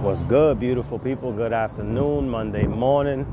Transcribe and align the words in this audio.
What's 0.00 0.24
good, 0.24 0.60
beautiful 0.60 0.98
people? 0.98 1.32
Good 1.32 1.54
afternoon, 1.54 2.28
Monday 2.28 2.64
morning. 2.66 3.26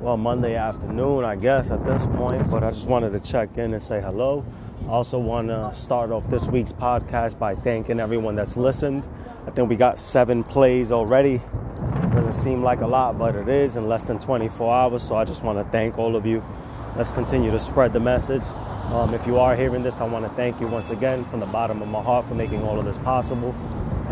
Well, 0.00 0.16
Monday 0.16 0.56
afternoon, 0.56 1.24
I 1.24 1.36
guess, 1.36 1.70
at 1.70 1.78
this 1.84 2.04
point, 2.06 2.50
but 2.50 2.64
I 2.64 2.70
just 2.70 2.88
wanted 2.88 3.12
to 3.12 3.20
check 3.20 3.56
in 3.56 3.72
and 3.72 3.80
say 3.80 4.00
hello. 4.00 4.44
I 4.86 4.88
also 4.88 5.18
want 5.18 5.48
to 5.48 5.72
start 5.72 6.10
off 6.10 6.28
this 6.28 6.46
week's 6.48 6.72
podcast 6.72 7.38
by 7.38 7.54
thanking 7.54 8.00
everyone 8.00 8.34
that's 8.34 8.56
listened. 8.56 9.08
I 9.46 9.52
think 9.52 9.70
we 9.70 9.76
got 9.76 9.96
seven 9.96 10.42
plays 10.42 10.90
already. 10.90 11.40
Doesn't 12.12 12.32
seem 12.32 12.64
like 12.64 12.80
a 12.80 12.86
lot, 12.86 13.16
but 13.16 13.36
it 13.36 13.48
is 13.48 13.76
in 13.76 13.88
less 13.88 14.04
than 14.04 14.18
24 14.18 14.74
hours. 14.74 15.02
So 15.04 15.14
I 15.14 15.24
just 15.24 15.44
want 15.44 15.64
to 15.64 15.70
thank 15.70 15.98
all 15.98 16.16
of 16.16 16.26
you. 16.26 16.42
Let's 16.96 17.12
continue 17.12 17.52
to 17.52 17.60
spread 17.60 17.92
the 17.92 18.00
message. 18.00 18.44
Um, 18.90 19.14
if 19.14 19.24
you 19.26 19.38
are 19.38 19.54
hearing 19.54 19.84
this, 19.84 20.00
I 20.00 20.04
want 20.08 20.24
to 20.24 20.30
thank 20.30 20.60
you 20.60 20.66
once 20.66 20.90
again 20.90 21.24
from 21.26 21.38
the 21.40 21.46
bottom 21.46 21.80
of 21.80 21.88
my 21.88 22.02
heart 22.02 22.26
for 22.26 22.34
making 22.34 22.64
all 22.64 22.78
of 22.78 22.84
this 22.84 22.98
possible. 22.98 23.54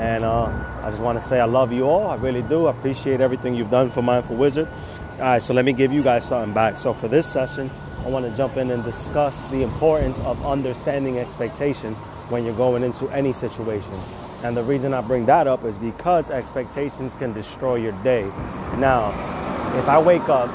And 0.00 0.24
uh, 0.24 0.46
I 0.82 0.88
just 0.88 1.02
want 1.02 1.20
to 1.20 1.24
say 1.24 1.40
I 1.40 1.44
love 1.44 1.74
you 1.74 1.84
all. 1.84 2.08
I 2.08 2.14
really 2.14 2.40
do. 2.40 2.68
I 2.68 2.70
appreciate 2.70 3.20
everything 3.20 3.54
you've 3.54 3.70
done 3.70 3.90
for 3.90 4.00
Mindful 4.00 4.34
Wizard. 4.34 4.66
All 4.66 5.20
right, 5.20 5.42
so 5.42 5.52
let 5.52 5.66
me 5.66 5.74
give 5.74 5.92
you 5.92 6.02
guys 6.02 6.26
something 6.26 6.54
back. 6.54 6.78
So 6.78 6.94
for 6.94 7.06
this 7.06 7.26
session, 7.26 7.70
I 8.02 8.08
want 8.08 8.24
to 8.24 8.34
jump 8.34 8.56
in 8.56 8.70
and 8.70 8.82
discuss 8.82 9.46
the 9.48 9.62
importance 9.62 10.18
of 10.20 10.42
understanding 10.46 11.18
expectation 11.18 11.92
when 12.30 12.46
you're 12.46 12.56
going 12.56 12.82
into 12.82 13.10
any 13.10 13.34
situation. 13.34 13.92
And 14.42 14.56
the 14.56 14.62
reason 14.62 14.94
I 14.94 15.02
bring 15.02 15.26
that 15.26 15.46
up 15.46 15.66
is 15.66 15.76
because 15.76 16.30
expectations 16.30 17.12
can 17.18 17.34
destroy 17.34 17.74
your 17.74 17.92
day. 18.02 18.22
Now, 18.78 19.10
if 19.78 19.86
I 19.86 20.00
wake 20.00 20.30
up 20.30 20.48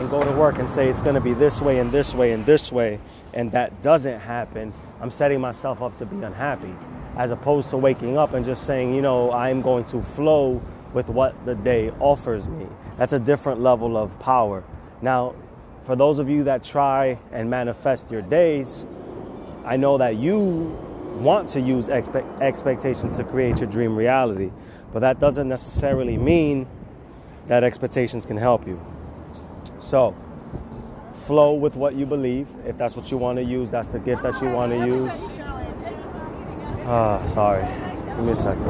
and 0.00 0.10
go 0.10 0.24
to 0.24 0.32
work 0.32 0.58
and 0.58 0.68
say 0.68 0.88
it's 0.88 1.00
going 1.00 1.14
to 1.14 1.20
be 1.20 1.34
this 1.34 1.62
way 1.62 1.78
and 1.78 1.92
this 1.92 2.16
way 2.16 2.32
and 2.32 2.44
this 2.44 2.72
way, 2.72 2.98
and 3.32 3.52
that 3.52 3.80
doesn't 3.80 4.18
happen, 4.18 4.72
I'm 5.00 5.12
setting 5.12 5.40
myself 5.40 5.80
up 5.80 5.94
to 5.98 6.04
be 6.04 6.20
unhappy 6.24 6.74
as 7.16 7.30
opposed 7.30 7.70
to 7.70 7.76
waking 7.76 8.18
up 8.18 8.34
and 8.34 8.44
just 8.44 8.66
saying, 8.66 8.94
you 8.94 9.02
know, 9.02 9.32
I'm 9.32 9.62
going 9.62 9.84
to 9.86 10.02
flow 10.02 10.62
with 10.92 11.08
what 11.08 11.44
the 11.46 11.54
day 11.54 11.90
offers 11.98 12.48
me. 12.48 12.66
That's 12.96 13.12
a 13.12 13.18
different 13.18 13.60
level 13.60 13.96
of 13.96 14.18
power. 14.18 14.64
Now, 15.02 15.34
for 15.84 15.96
those 15.96 16.18
of 16.18 16.28
you 16.28 16.44
that 16.44 16.62
try 16.62 17.18
and 17.32 17.48
manifest 17.48 18.10
your 18.10 18.22
days, 18.22 18.86
I 19.64 19.76
know 19.76 19.98
that 19.98 20.16
you 20.16 20.76
want 21.18 21.48
to 21.50 21.60
use 21.60 21.88
expe- 21.88 22.40
expectations 22.40 23.16
to 23.16 23.24
create 23.24 23.58
your 23.58 23.70
dream 23.70 23.96
reality, 23.96 24.50
but 24.92 25.00
that 25.00 25.18
doesn't 25.18 25.48
necessarily 25.48 26.16
mean 26.16 26.66
that 27.46 27.64
expectations 27.64 28.26
can 28.26 28.36
help 28.36 28.66
you. 28.66 28.80
So, 29.78 30.14
flow 31.26 31.54
with 31.54 31.76
what 31.76 31.94
you 31.94 32.06
believe. 32.06 32.48
If 32.66 32.76
that's 32.76 32.96
what 32.96 33.10
you 33.10 33.16
want 33.16 33.38
to 33.38 33.44
use, 33.44 33.70
that's 33.70 33.88
the 33.88 33.98
gift 33.98 34.22
that 34.22 34.40
you 34.42 34.50
want 34.50 34.72
to 34.72 34.86
use. 34.86 35.35
Ah, 36.88 37.20
sorry. 37.26 37.64
Give 37.64 38.24
me 38.24 38.30
a 38.30 38.36
second. 38.36 38.64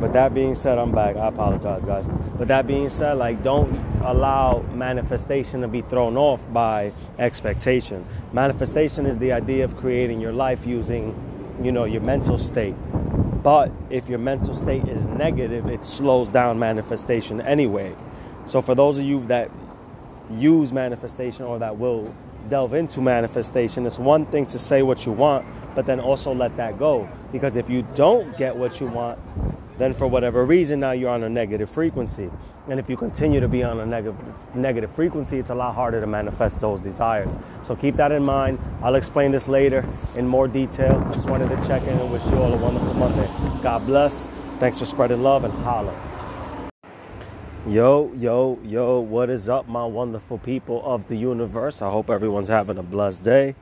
But 0.00 0.14
that 0.14 0.32
being 0.32 0.54
said, 0.54 0.78
I'm 0.78 0.90
back. 0.90 1.16
I 1.16 1.28
apologize, 1.28 1.84
guys. 1.84 2.08
But 2.38 2.48
that 2.48 2.66
being 2.66 2.88
said, 2.88 3.18
like, 3.18 3.42
don't 3.42 3.76
allow 4.02 4.64
manifestation 4.72 5.60
to 5.60 5.68
be 5.68 5.82
thrown 5.82 6.16
off 6.16 6.40
by 6.50 6.94
expectation. 7.18 8.06
Manifestation 8.32 9.04
is 9.04 9.18
the 9.18 9.32
idea 9.32 9.66
of 9.66 9.76
creating 9.76 10.18
your 10.18 10.32
life 10.32 10.66
using, 10.66 11.14
you 11.62 11.70
know, 11.70 11.84
your 11.84 12.00
mental 12.00 12.38
state. 12.38 12.74
But 13.42 13.70
if 13.90 14.08
your 14.08 14.18
mental 14.18 14.54
state 14.54 14.88
is 14.88 15.06
negative, 15.08 15.66
it 15.66 15.84
slows 15.84 16.30
down 16.30 16.58
manifestation 16.58 17.42
anyway. 17.42 17.94
So 18.46 18.62
for 18.62 18.74
those 18.74 18.96
of 18.96 19.04
you 19.04 19.26
that 19.26 19.50
use 20.30 20.72
manifestation 20.72 21.44
or 21.44 21.58
that 21.58 21.76
will 21.76 22.14
delve 22.48 22.74
into 22.74 23.00
manifestation, 23.00 23.86
it's 23.86 23.98
one 23.98 24.26
thing 24.26 24.46
to 24.46 24.58
say 24.58 24.82
what 24.82 25.06
you 25.06 25.12
want, 25.12 25.46
but 25.74 25.86
then 25.86 26.00
also 26.00 26.34
let 26.34 26.56
that 26.56 26.78
go. 26.78 27.08
Because 27.32 27.56
if 27.56 27.68
you 27.68 27.86
don't 27.94 28.36
get 28.36 28.56
what 28.56 28.80
you 28.80 28.86
want, 28.86 29.18
then 29.78 29.94
for 29.94 30.06
whatever 30.06 30.44
reason 30.44 30.80
now 30.80 30.90
you're 30.90 31.10
on 31.10 31.22
a 31.22 31.28
negative 31.28 31.70
frequency. 31.70 32.30
And 32.68 32.80
if 32.80 32.90
you 32.90 32.96
continue 32.96 33.40
to 33.40 33.48
be 33.48 33.62
on 33.62 33.78
a 33.78 33.86
negative 33.86 34.16
negative 34.54 34.90
frequency, 34.92 35.38
it's 35.38 35.50
a 35.50 35.54
lot 35.54 35.74
harder 35.74 36.00
to 36.00 36.06
manifest 36.06 36.60
those 36.60 36.80
desires. 36.80 37.38
So 37.64 37.76
keep 37.76 37.96
that 37.96 38.12
in 38.12 38.24
mind. 38.24 38.58
I'll 38.82 38.96
explain 38.96 39.30
this 39.30 39.46
later 39.46 39.86
in 40.16 40.26
more 40.26 40.48
detail. 40.48 41.00
Just 41.12 41.28
wanted 41.28 41.48
to 41.48 41.66
check 41.66 41.82
in 41.82 41.96
and 41.96 42.12
wish 42.12 42.24
you 42.26 42.36
all 42.36 42.52
a 42.52 42.58
wonderful 42.58 42.94
Monday. 42.94 43.28
God 43.62 43.86
bless. 43.86 44.30
Thanks 44.58 44.78
for 44.78 44.84
spreading 44.84 45.22
love 45.22 45.44
and 45.44 45.54
holla. 45.62 45.94
Yo, 47.68 48.10
yo, 48.16 48.58
yo, 48.64 48.98
what 48.98 49.28
is 49.28 49.46
up, 49.46 49.68
my 49.68 49.84
wonderful 49.84 50.38
people 50.38 50.82
of 50.86 51.06
the 51.08 51.14
universe? 51.14 51.82
I 51.82 51.90
hope 51.90 52.08
everyone's 52.08 52.48
having 52.48 52.78
a 52.78 52.82
blessed 52.82 53.22
day. 53.22 53.54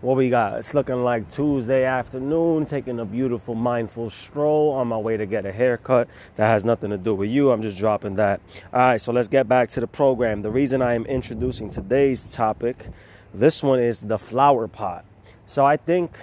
What 0.00 0.16
we 0.16 0.30
got? 0.30 0.60
It's 0.60 0.74
looking 0.74 1.02
like 1.02 1.28
Tuesday 1.28 1.84
afternoon, 1.84 2.66
taking 2.66 3.00
a 3.00 3.04
beautiful 3.04 3.56
mindful 3.56 4.10
stroll 4.10 4.70
on 4.70 4.86
my 4.86 4.96
way 4.96 5.16
to 5.16 5.26
get 5.26 5.44
a 5.44 5.50
haircut. 5.50 6.06
That 6.36 6.46
has 6.46 6.64
nothing 6.64 6.90
to 6.90 6.96
do 6.96 7.16
with 7.16 7.30
you. 7.30 7.50
I'm 7.50 7.62
just 7.62 7.76
dropping 7.76 8.14
that. 8.14 8.40
All 8.72 8.78
right, 8.78 9.00
so 9.00 9.12
let's 9.12 9.26
get 9.26 9.48
back 9.48 9.70
to 9.70 9.80
the 9.80 9.88
program. 9.88 10.42
The 10.42 10.50
reason 10.52 10.80
I 10.80 10.94
am 10.94 11.04
introducing 11.06 11.68
today's 11.68 12.32
topic, 12.32 12.90
this 13.34 13.60
one 13.60 13.80
is 13.80 14.02
the 14.02 14.18
flower 14.18 14.68
pot. 14.68 15.04
So 15.46 15.66
I 15.66 15.78
think, 15.78 16.16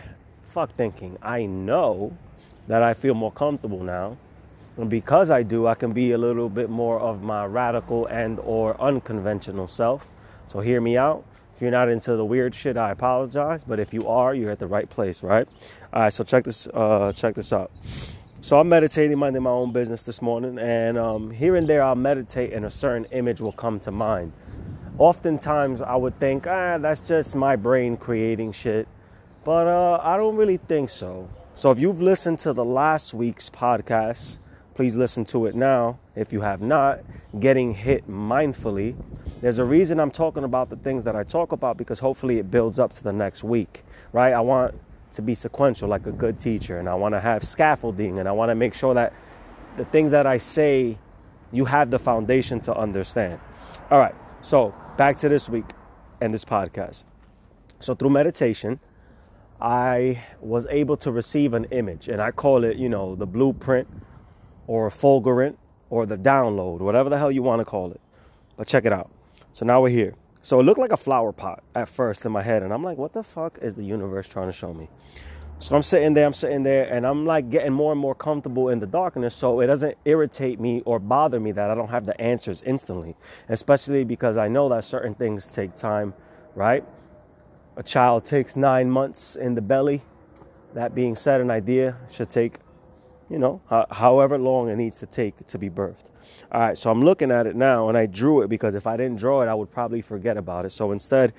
fuck 0.51 0.73
thinking, 0.77 1.17
I 1.21 1.47
know 1.47 2.15
that 2.69 2.81
I 2.81 2.93
feel 2.93 3.13
more 3.13 3.33
comfortable 3.33 3.83
now 3.83 4.15
and 4.79 4.89
because 4.89 5.29
I 5.29 5.43
do, 5.43 5.67
I 5.67 5.75
can 5.75 5.91
be 5.91 6.13
a 6.13 6.17
little 6.17 6.47
bit 6.47 6.69
more 6.69 6.99
of 6.99 7.21
my 7.21 7.45
radical 7.45 8.05
and 8.05 8.39
or 8.39 8.79
unconventional 8.81 9.67
self. 9.67 10.07
So 10.45 10.61
hear 10.61 10.79
me 10.79 10.95
out. 10.95 11.25
If 11.53 11.61
you're 11.61 11.71
not 11.71 11.89
into 11.89 12.15
the 12.15 12.23
weird 12.23 12.55
shit, 12.55 12.77
I 12.77 12.91
apologize. 12.91 13.65
But 13.65 13.81
if 13.81 13.93
you 13.93 14.07
are, 14.07 14.33
you're 14.33 14.51
at 14.51 14.59
the 14.59 14.67
right 14.67 14.89
place, 14.89 15.21
right? 15.21 15.45
All 15.91 16.03
right. 16.03 16.13
So 16.13 16.23
check 16.23 16.45
this. 16.45 16.65
Uh, 16.73 17.11
check 17.13 17.35
this 17.35 17.51
out. 17.51 17.71
So 18.39 18.57
I'm 18.57 18.69
meditating, 18.69 19.17
minding 19.17 19.43
my 19.43 19.49
own 19.49 19.73
business 19.73 20.03
this 20.03 20.21
morning, 20.21 20.57
and 20.57 20.97
um, 20.97 21.29
here 21.29 21.57
and 21.57 21.67
there 21.67 21.83
I'll 21.83 21.93
meditate, 21.95 22.53
and 22.53 22.65
a 22.65 22.69
certain 22.71 23.03
image 23.11 23.41
will 23.41 23.51
come 23.51 23.81
to 23.81 23.91
mind. 23.91 24.31
Oftentimes 24.97 25.81
I 25.81 25.97
would 25.97 26.17
think, 26.21 26.47
ah, 26.47 26.77
that's 26.77 27.01
just 27.01 27.35
my 27.35 27.57
brain 27.57 27.97
creating 27.97 28.53
shit, 28.53 28.87
but 29.43 29.67
uh, 29.67 29.99
I 30.01 30.15
don't 30.15 30.37
really 30.37 30.55
think 30.55 30.89
so. 30.89 31.29
So 31.53 31.69
if 31.71 31.79
you've 31.79 32.01
listened 32.01 32.39
to 32.39 32.53
the 32.53 32.63
last 32.63 33.13
week's 33.13 33.49
podcast, 33.49 34.39
Please 34.79 34.95
listen 34.95 35.25
to 35.25 35.45
it 35.45 35.55
now 35.55 35.99
if 36.15 36.31
you 36.31 36.39
have 36.39 36.61
not. 36.61 37.01
Getting 37.37 37.73
hit 37.73 38.09
mindfully. 38.09 38.95
There's 39.41 39.59
a 39.59 39.65
reason 39.65 39.99
I'm 39.99 40.09
talking 40.09 40.45
about 40.45 40.69
the 40.69 40.77
things 40.77 41.03
that 41.03 41.17
I 41.17 41.23
talk 41.23 41.51
about 41.51 41.75
because 41.75 41.99
hopefully 41.99 42.39
it 42.39 42.49
builds 42.49 42.79
up 42.79 42.93
to 42.93 43.03
the 43.03 43.11
next 43.11 43.43
week, 43.43 43.83
right? 44.13 44.31
I 44.31 44.39
want 44.39 44.79
to 45.11 45.21
be 45.21 45.35
sequential 45.35 45.89
like 45.89 46.05
a 46.05 46.13
good 46.13 46.39
teacher 46.39 46.79
and 46.79 46.87
I 46.87 46.95
want 46.95 47.13
to 47.13 47.19
have 47.19 47.43
scaffolding 47.43 48.19
and 48.19 48.29
I 48.29 48.31
want 48.31 48.51
to 48.51 48.55
make 48.55 48.73
sure 48.73 48.93
that 48.93 49.11
the 49.75 49.83
things 49.83 50.11
that 50.11 50.25
I 50.25 50.37
say 50.37 50.97
you 51.51 51.65
have 51.65 51.91
the 51.91 51.99
foundation 51.99 52.61
to 52.61 52.73
understand. 52.73 53.37
All 53.91 53.99
right. 53.99 54.15
So, 54.39 54.73
back 54.95 55.17
to 55.17 55.27
this 55.27 55.49
week 55.49 55.65
and 56.21 56.33
this 56.33 56.45
podcast. 56.45 57.03
So, 57.81 57.95
through 57.95 58.11
meditation, 58.11 58.79
I 59.59 60.23
was 60.39 60.65
able 60.69 60.95
to 60.95 61.11
receive 61.11 61.53
an 61.53 61.65
image, 61.65 62.07
and 62.07 62.21
I 62.21 62.31
call 62.31 62.63
it, 62.63 62.77
you 62.77 62.87
know, 62.87 63.15
the 63.15 63.27
blueprint 63.27 63.89
or 64.69 64.87
fulgurant 64.91 65.57
or 65.89 66.05
the 66.05 66.15
download, 66.15 66.77
whatever 66.77 67.09
the 67.09 67.17
hell 67.17 67.31
you 67.31 67.41
want 67.41 67.59
to 67.59 67.65
call 67.65 67.91
it. 67.91 67.99
But 68.55 68.67
check 68.67 68.85
it 68.85 68.93
out. 68.93 69.09
So 69.51 69.65
now 69.65 69.81
we're 69.81 69.89
here. 69.89 70.13
So 70.43 70.59
it 70.59 70.63
looked 70.63 70.79
like 70.79 70.91
a 70.91 70.97
flower 70.97 71.31
pot 71.31 71.63
at 71.73 71.89
first 71.89 72.23
in 72.23 72.31
my 72.31 72.43
head, 72.43 72.61
and 72.61 72.71
I'm 72.71 72.83
like, 72.83 72.99
what 72.99 73.11
the 73.11 73.23
fuck 73.23 73.57
is 73.63 73.73
the 73.73 73.83
universe 73.83 74.27
trying 74.27 74.45
to 74.45 74.51
show 74.53 74.71
me? 74.71 74.87
So 75.57 75.75
I'm 75.75 75.81
sitting 75.81 76.13
there, 76.13 76.27
I'm 76.27 76.33
sitting 76.33 76.61
there, 76.61 76.83
and 76.83 77.07
I'm 77.07 77.25
like 77.25 77.49
getting 77.49 77.73
more 77.73 77.91
and 77.91 77.99
more 77.99 78.13
comfortable 78.13 78.69
in 78.69 78.79
the 78.79 78.85
darkness 78.85 79.33
so 79.33 79.59
it 79.59 79.65
doesn't 79.65 79.97
irritate 80.05 80.59
me 80.59 80.83
or 80.85 80.99
bother 80.99 81.39
me 81.39 81.51
that 81.53 81.71
I 81.71 81.73
don't 81.73 81.89
have 81.89 82.05
the 82.05 82.21
answers 82.21 82.61
instantly, 82.61 83.15
especially 83.49 84.03
because 84.03 84.37
I 84.37 84.49
know 84.49 84.69
that 84.69 84.83
certain 84.83 85.15
things 85.15 85.47
take 85.47 85.75
time, 85.75 86.13
right? 86.53 86.85
A 87.75 87.81
child 87.81 88.23
takes 88.23 88.55
nine 88.55 88.91
months 88.91 89.35
in 89.35 89.55
the 89.55 89.61
belly. 89.61 90.03
That 90.75 90.93
being 90.93 91.15
said, 91.15 91.41
an 91.41 91.49
idea 91.49 91.97
should 92.11 92.29
take 92.29 92.59
you 93.29 93.39
know, 93.39 93.61
however 93.91 94.37
long 94.37 94.69
it 94.69 94.75
needs 94.75 94.99
to 94.99 95.05
take 95.05 95.45
to 95.47 95.57
be 95.57 95.69
birthed. 95.69 96.05
All 96.51 96.61
right, 96.61 96.77
so 96.77 96.89
I'm 96.89 97.01
looking 97.01 97.31
at 97.31 97.47
it 97.47 97.55
now 97.55 97.89
and 97.89 97.97
I 97.97 98.05
drew 98.05 98.41
it 98.41 98.47
because 98.47 98.75
if 98.75 98.87
I 98.87 98.97
didn't 98.97 99.19
draw 99.19 99.41
it, 99.41 99.47
I 99.47 99.53
would 99.53 99.71
probably 99.71 100.01
forget 100.01 100.37
about 100.37 100.65
it. 100.65 100.71
So 100.71 100.91
instead, 100.91 101.33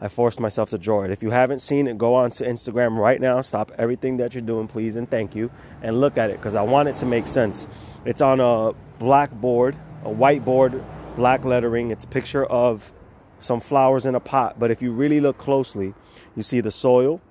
I 0.00 0.08
forced 0.08 0.40
myself 0.40 0.70
to 0.70 0.78
draw 0.78 1.04
it. 1.04 1.10
If 1.10 1.22
you 1.22 1.30
haven't 1.30 1.60
seen 1.60 1.86
it, 1.86 1.96
go 1.96 2.14
on 2.14 2.30
to 2.32 2.44
Instagram 2.44 2.98
right 2.98 3.20
now. 3.20 3.40
Stop 3.40 3.72
everything 3.78 4.18
that 4.18 4.34
you're 4.34 4.42
doing, 4.42 4.68
please, 4.68 4.96
and 4.96 5.08
thank 5.10 5.34
you, 5.34 5.50
and 5.82 6.00
look 6.00 6.18
at 6.18 6.30
it 6.30 6.36
because 6.36 6.54
I 6.54 6.62
want 6.62 6.88
it 6.88 6.96
to 6.96 7.06
make 7.06 7.26
sense. 7.26 7.66
It's 8.04 8.20
on 8.20 8.40
a 8.40 8.72
blackboard, 8.98 9.74
a 10.04 10.10
whiteboard, 10.10 10.84
black 11.16 11.44
lettering. 11.44 11.90
It's 11.90 12.04
a 12.04 12.08
picture 12.08 12.44
of 12.44 12.92
some 13.40 13.60
flowers 13.60 14.04
in 14.04 14.14
a 14.14 14.20
pot. 14.20 14.58
But 14.58 14.70
if 14.70 14.82
you 14.82 14.92
really 14.92 15.20
look 15.20 15.38
closely, 15.38 15.94
you 16.34 16.42
see 16.42 16.60
the 16.60 16.70
soil. 16.70 17.22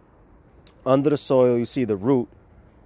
Under 0.86 1.12
the 1.12 1.18
soil, 1.18 1.58
you 1.58 1.66
see 1.66 1.84
the 1.84 1.96
root 1.96 2.30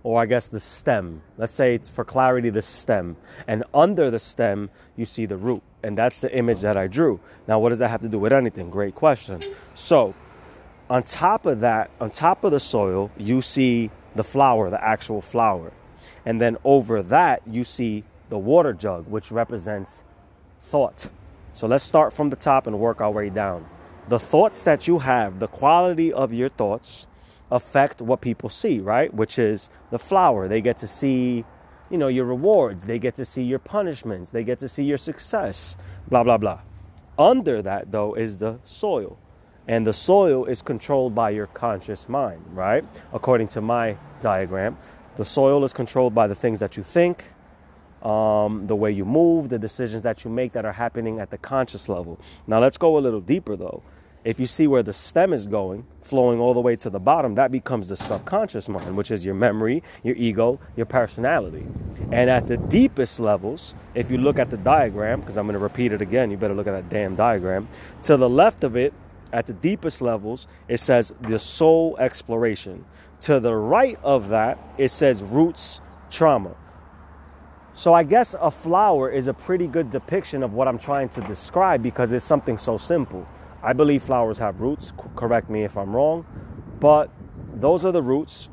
or 0.04 0.22
I 0.22 0.26
guess 0.26 0.48
the 0.48 0.60
stem. 0.60 1.22
Let's 1.38 1.54
say 1.54 1.76
it's 1.76 1.90
for 1.90 2.06
clarity 2.06 2.50
the 2.50 2.62
stem. 2.62 3.18
And 3.48 3.64
under 3.74 4.10
the 4.10 4.20
stem, 4.20 4.70
you 4.96 5.06
see 5.06 5.26
the 5.26 5.38
root. 5.38 5.62
And 5.84 5.98
that's 5.98 6.22
the 6.22 6.36
image 6.36 6.62
that 6.62 6.78
I 6.78 6.88
drew. 6.88 7.20
Now, 7.48 7.60
what 7.60 7.70
does 7.70 7.80
that 7.80 7.90
have 7.90 8.02
to 8.02 8.10
do 8.10 8.20
with 8.20 8.34
anything? 8.34 8.70
Great 8.70 8.96
question. 8.96 9.42
So, 9.76 10.14
on 10.90 11.04
top 11.04 11.46
of 11.46 11.60
that, 11.60 11.92
on 12.02 12.12
top 12.12 12.44
of 12.44 12.52
the 12.52 12.60
soil, 12.60 13.12
you 13.18 13.42
see 13.42 13.92
the 14.16 14.24
flower, 14.24 14.70
the 14.70 14.84
actual 14.84 15.22
flower. 15.22 15.72
And 16.26 16.42
then 16.42 16.58
over 16.64 17.02
that, 17.04 17.42
you 17.46 17.64
see 17.64 18.04
the 18.30 18.38
water 18.38 18.74
jug, 18.74 19.08
which 19.08 19.32
represents 19.32 20.04
thought. 20.62 21.08
So 21.54 21.68
let's 21.68 21.84
start 21.84 22.14
from 22.14 22.30
the 22.30 22.36
top 22.36 22.68
and 22.68 22.80
work 22.80 23.02
our 23.02 23.12
way 23.12 23.30
down. 23.30 23.66
The 24.08 24.20
thoughts 24.20 24.64
that 24.64 24.88
you 24.88 25.00
have, 25.00 25.40
the 25.40 25.48
quality 25.48 26.12
of 26.12 26.34
your 26.34 26.50
thoughts 26.50 27.06
affect 27.52 28.02
what 28.02 28.22
people 28.22 28.50
see, 28.50 28.80
right? 28.80 29.14
Which 29.14 29.40
is 29.40 29.70
the 29.92 30.00
flower. 30.00 30.48
They 30.48 30.62
get 30.62 30.78
to 30.78 30.88
see, 30.88 31.46
you 31.90 31.98
know, 31.98 32.08
your 32.08 32.26
rewards, 32.26 32.86
they 32.86 33.00
get 33.00 33.16
to 33.16 33.26
see 33.26 33.44
your 33.44 33.60
punishments, 33.60 34.30
they 34.30 34.44
get 34.44 34.60
to 34.60 34.70
see 34.70 34.84
your 34.84 34.98
success, 34.98 35.78
blah 36.08 36.24
blah 36.24 36.38
blah. 36.38 36.60
Under 37.18 37.62
that 37.62 37.92
though 37.92 38.14
is 38.14 38.38
the 38.38 38.60
soil. 38.64 39.18
And 39.68 39.86
the 39.86 39.94
soil 39.94 40.46
is 40.46 40.64
controlled 40.64 41.14
by 41.14 41.30
your 41.30 41.46
conscious 41.48 42.10
mind, 42.10 42.44
right? 42.54 42.84
According 43.14 43.50
to 43.50 43.62
my 43.62 43.98
diagram, 44.20 44.78
the 45.16 45.26
soil 45.26 45.64
is 45.64 45.74
controlled 45.74 46.16
by 46.16 46.26
the 46.26 46.34
things 46.34 46.60
that 46.60 46.76
you 46.76 46.82
think, 46.82 47.26
um, 48.02 48.66
the 48.68 48.76
way 48.76 48.92
you 48.92 49.06
move, 49.06 49.50
the 49.50 49.60
decisions 49.60 50.02
that 50.04 50.24
you 50.24 50.32
make 50.32 50.54
that 50.54 50.66
are 50.66 50.72
happening 50.72 51.20
at 51.20 51.30
the 51.30 51.38
conscious 51.38 51.90
level. 51.90 52.20
Now, 52.48 52.60
let's 52.60 52.78
go 52.78 52.98
a 52.98 53.02
little 53.02 53.22
deeper 53.22 53.56
though. 53.56 53.84
If 54.26 54.38
you 54.40 54.48
see 54.48 54.68
where 54.68 54.84
the 54.84 54.92
stem 54.92 55.32
is 55.32 55.48
going, 55.48 55.86
flowing 56.02 56.40
all 56.40 56.54
the 56.54 56.60
way 56.60 56.76
to 56.76 56.90
the 56.90 57.00
bottom, 57.00 57.36
that 57.36 57.52
becomes 57.52 57.88
the 57.88 57.96
subconscious 57.96 58.68
mind, 58.68 58.98
which 58.98 59.12
is 59.12 59.24
your 59.24 59.36
memory, 59.36 59.82
your 60.04 60.16
ego, 60.18 60.60
your 60.76 60.86
personality. 60.86 61.66
And 62.12 62.30
at 62.30 62.46
the 62.48 62.58
deepest 62.58 63.22
levels, 63.22 63.76
if 63.96 64.12
you 64.12 64.18
look 64.18 64.38
at 64.38 64.50
the 64.50 64.58
diagram, 64.58 65.22
because 65.22 65.38
I'm 65.38 65.46
going 65.46 65.54
to 65.54 65.60
repeat 65.60 65.94
it 65.94 66.02
again, 66.02 66.32
you 66.32 66.38
better 66.38 66.54
look 66.54 66.68
at 66.68 66.72
that 66.72 66.90
damn 66.90 67.16
diagram. 67.16 67.70
To 68.04 68.18
the 68.18 68.30
left 68.30 68.66
of 68.66 68.76
it 68.76 68.94
at 69.32 69.46
the 69.46 69.54
deepest 69.54 70.02
levels, 70.02 70.48
it 70.68 70.80
says 70.80 71.14
the 71.22 71.40
soul 71.40 71.96
exploration. 71.98 72.84
To 73.22 73.40
the 73.40 73.56
right 73.56 73.98
of 74.04 74.30
that, 74.30 74.60
it 74.78 74.90
says 74.90 75.24
roots 75.24 75.80
trauma. 76.10 76.56
So 77.74 77.94
I 77.94 78.04
guess 78.04 78.36
a 78.42 78.52
flower 78.52 79.10
is 79.10 79.30
a 79.30 79.34
pretty 79.34 79.68
good 79.68 79.92
depiction 79.92 80.44
of 80.44 80.54
what 80.54 80.68
I'm 80.68 80.78
trying 80.78 81.08
to 81.10 81.22
describe 81.22 81.82
because 81.82 82.12
it's 82.12 82.26
something 82.26 82.58
so 82.58 82.78
simple. 82.78 83.26
I 83.62 83.74
believe 83.74 84.04
flowers 84.04 84.38
have 84.40 84.62
roots, 84.62 84.94
correct 85.16 85.50
me 85.50 85.64
if 85.64 85.78
I'm 85.78 85.96
wrong, 85.96 86.26
but 86.80 87.10
those 87.54 87.86
are 87.86 87.92
the 87.92 88.02
roots. 88.02 88.50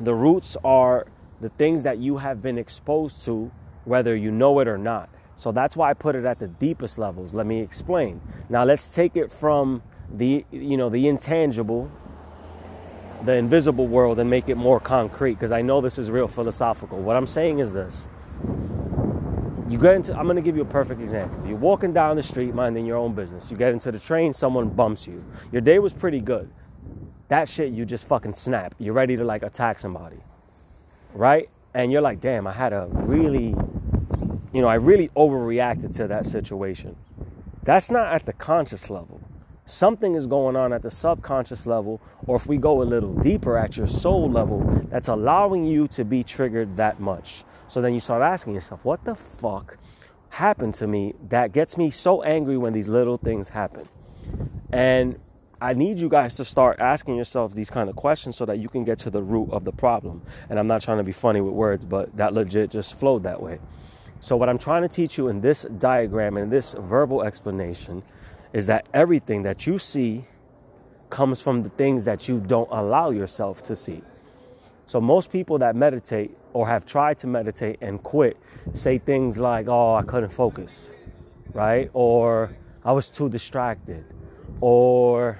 The 0.00 0.14
roots 0.14 0.56
are 0.64 1.06
the 1.40 1.48
things 1.50 1.82
that 1.84 1.98
you 1.98 2.18
have 2.18 2.42
been 2.42 2.58
exposed 2.58 3.24
to, 3.26 3.50
whether 3.84 4.16
you 4.16 4.30
know 4.30 4.58
it 4.60 4.68
or 4.68 4.78
not. 4.78 5.08
So 5.36 5.52
that's 5.52 5.76
why 5.76 5.90
I 5.90 5.94
put 5.94 6.16
it 6.16 6.24
at 6.24 6.38
the 6.38 6.48
deepest 6.48 6.98
levels. 6.98 7.34
Let 7.34 7.46
me 7.46 7.60
explain. 7.60 8.20
Now 8.48 8.64
let's 8.64 8.94
take 8.94 9.16
it 9.16 9.30
from 9.30 9.82
the 10.12 10.44
you 10.50 10.76
know 10.76 10.88
the 10.88 11.08
intangible, 11.08 11.90
the 13.24 13.34
invisible 13.34 13.86
world 13.86 14.18
and 14.18 14.30
make 14.30 14.48
it 14.48 14.56
more 14.56 14.80
concrete 14.80 15.34
because 15.34 15.52
I 15.52 15.62
know 15.62 15.80
this 15.80 15.98
is 15.98 16.10
real 16.10 16.28
philosophical. 16.28 16.98
What 16.98 17.16
I'm 17.16 17.26
saying 17.26 17.58
is 17.58 17.74
this. 17.74 18.08
You 19.68 19.78
get 19.78 19.94
into 19.94 20.16
I'm 20.16 20.28
to 20.28 20.40
give 20.40 20.56
you 20.56 20.62
a 20.62 20.66
perfect 20.66 21.00
example. 21.00 21.46
You're 21.46 21.56
walking 21.56 21.92
down 21.92 22.16
the 22.16 22.22
street 22.22 22.54
minding 22.54 22.86
your 22.86 22.96
own 22.96 23.14
business. 23.14 23.50
You 23.50 23.56
get 23.56 23.72
into 23.72 23.90
the 23.90 23.98
train, 23.98 24.32
someone 24.32 24.68
bumps 24.68 25.06
you. 25.06 25.24
Your 25.52 25.60
day 25.60 25.78
was 25.78 25.92
pretty 25.92 26.20
good. 26.20 26.48
That 27.28 27.48
shit 27.48 27.72
you 27.72 27.84
just 27.84 28.06
fucking 28.06 28.34
snap. 28.34 28.74
You're 28.78 28.94
ready 28.94 29.16
to 29.16 29.24
like 29.24 29.42
attack 29.42 29.78
somebody. 29.80 30.18
Right? 31.14 31.48
And 31.74 31.90
you're 31.90 32.00
like, 32.00 32.20
"Damn, 32.20 32.46
I 32.46 32.52
had 32.52 32.72
a 32.72 32.88
really 32.92 33.54
you 34.56 34.62
know, 34.62 34.68
I 34.68 34.76
really 34.76 35.08
overreacted 35.08 35.94
to 35.96 36.08
that 36.08 36.24
situation. 36.24 36.96
That's 37.64 37.90
not 37.90 38.14
at 38.14 38.24
the 38.24 38.32
conscious 38.32 38.88
level. 38.88 39.20
Something 39.66 40.14
is 40.14 40.26
going 40.26 40.56
on 40.56 40.72
at 40.72 40.80
the 40.80 40.90
subconscious 40.90 41.66
level, 41.66 42.00
or 42.26 42.36
if 42.36 42.46
we 42.46 42.56
go 42.56 42.80
a 42.80 42.84
little 42.84 43.12
deeper 43.12 43.58
at 43.58 43.76
your 43.76 43.86
soul 43.86 44.30
level, 44.30 44.60
that's 44.88 45.08
allowing 45.08 45.66
you 45.66 45.88
to 45.88 46.04
be 46.06 46.22
triggered 46.22 46.76
that 46.78 47.00
much. 47.00 47.44
So 47.68 47.80
then 47.80 47.94
you 47.94 48.00
start 48.00 48.22
asking 48.22 48.54
yourself, 48.54 48.84
what 48.84 49.04
the 49.04 49.14
fuck 49.14 49.78
happened 50.30 50.74
to 50.74 50.86
me 50.86 51.14
that 51.28 51.52
gets 51.52 51.76
me 51.76 51.90
so 51.90 52.22
angry 52.22 52.56
when 52.56 52.72
these 52.72 52.88
little 52.88 53.16
things 53.16 53.48
happen? 53.48 53.88
And 54.72 55.18
I 55.60 55.72
need 55.72 55.98
you 55.98 56.08
guys 56.08 56.34
to 56.36 56.44
start 56.44 56.80
asking 56.80 57.16
yourself 57.16 57.54
these 57.54 57.70
kind 57.70 57.88
of 57.88 57.96
questions 57.96 58.36
so 58.36 58.44
that 58.44 58.58
you 58.58 58.68
can 58.68 58.84
get 58.84 58.98
to 58.98 59.10
the 59.10 59.22
root 59.22 59.50
of 59.52 59.64
the 59.64 59.72
problem. 59.72 60.22
And 60.50 60.58
I'm 60.58 60.66
not 60.66 60.82
trying 60.82 60.98
to 60.98 61.04
be 61.04 61.12
funny 61.12 61.40
with 61.40 61.54
words, 61.54 61.84
but 61.84 62.14
that 62.16 62.34
legit 62.34 62.70
just 62.70 62.98
flowed 62.98 63.22
that 63.22 63.40
way. 63.40 63.58
So, 64.20 64.36
what 64.36 64.48
I'm 64.48 64.58
trying 64.58 64.82
to 64.82 64.88
teach 64.88 65.18
you 65.18 65.28
in 65.28 65.40
this 65.40 65.66
diagram 65.78 66.36
and 66.36 66.50
this 66.50 66.74
verbal 66.78 67.22
explanation 67.22 68.02
is 68.52 68.66
that 68.66 68.88
everything 68.92 69.42
that 69.42 69.66
you 69.66 69.78
see 69.78 70.26
comes 71.10 71.40
from 71.40 71.62
the 71.62 71.68
things 71.70 72.04
that 72.04 72.28
you 72.28 72.40
don't 72.40 72.68
allow 72.70 73.10
yourself 73.10 73.62
to 73.64 73.76
see. 73.76 74.02
So, 74.86 75.00
most 75.00 75.32
people 75.32 75.58
that 75.58 75.74
meditate 75.74 76.36
or 76.52 76.68
have 76.68 76.86
tried 76.86 77.18
to 77.18 77.26
meditate 77.26 77.78
and 77.80 78.02
quit 78.02 78.36
say 78.72 78.98
things 78.98 79.38
like, 79.38 79.66
Oh, 79.68 79.94
I 79.94 80.02
couldn't 80.02 80.32
focus, 80.32 80.90
right? 81.52 81.90
Or 81.92 82.56
I 82.84 82.92
was 82.92 83.10
too 83.10 83.28
distracted, 83.28 84.04
or 84.60 85.38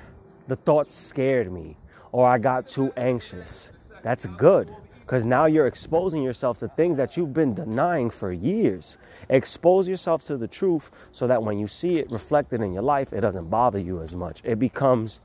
the 0.48 0.56
thoughts 0.56 0.94
scared 0.94 1.52
me, 1.52 1.76
or 2.10 2.26
I 2.26 2.38
got 2.38 2.66
too 2.66 2.92
anxious. 2.96 3.70
That's 4.02 4.26
good 4.26 4.74
because 5.06 5.24
now 5.24 5.46
you're 5.46 5.68
exposing 5.68 6.20
yourself 6.20 6.58
to 6.58 6.66
things 6.66 6.96
that 6.96 7.16
you've 7.16 7.32
been 7.32 7.54
denying 7.54 8.10
for 8.10 8.32
years. 8.32 8.98
Expose 9.28 9.86
yourself 9.86 10.24
to 10.26 10.36
the 10.36 10.48
truth 10.48 10.90
so 11.12 11.28
that 11.28 11.44
when 11.44 11.56
you 11.56 11.68
see 11.68 11.98
it 11.98 12.10
reflected 12.10 12.60
in 12.60 12.72
your 12.72 12.82
life, 12.82 13.12
it 13.12 13.20
doesn't 13.20 13.48
bother 13.48 13.78
you 13.78 14.02
as 14.02 14.16
much. 14.16 14.42
It 14.42 14.58
becomes 14.58 15.20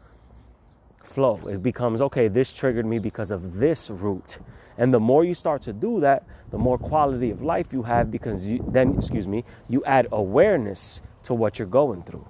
flow. 1.12 1.40
It 1.48 1.62
becomes, 1.62 2.02
okay, 2.02 2.28
this 2.28 2.54
triggered 2.54 2.86
me 2.86 3.00
because 3.00 3.32
of 3.32 3.58
this 3.58 3.90
root. 3.90 4.40
And 4.78 4.94
the 4.94 5.00
more 5.00 5.24
you 5.24 5.36
start 5.36 5.62
to 5.64 5.74
do 5.74 6.00
that, 6.00 6.24
the 6.50 6.58
more 6.58 6.78
quality 6.78 7.30
of 7.30 7.42
life 7.42 7.72
you 7.72 7.84
have 7.84 8.12
because 8.12 8.48
you, 8.48 8.64
then, 8.68 8.98
excuse 8.98 9.28
me, 9.28 9.44
you 9.70 9.84
add 9.86 10.08
awareness 10.12 11.02
to 11.24 11.34
what 11.34 11.60
you're 11.60 11.68
going 11.68 12.04
through. 12.04 12.28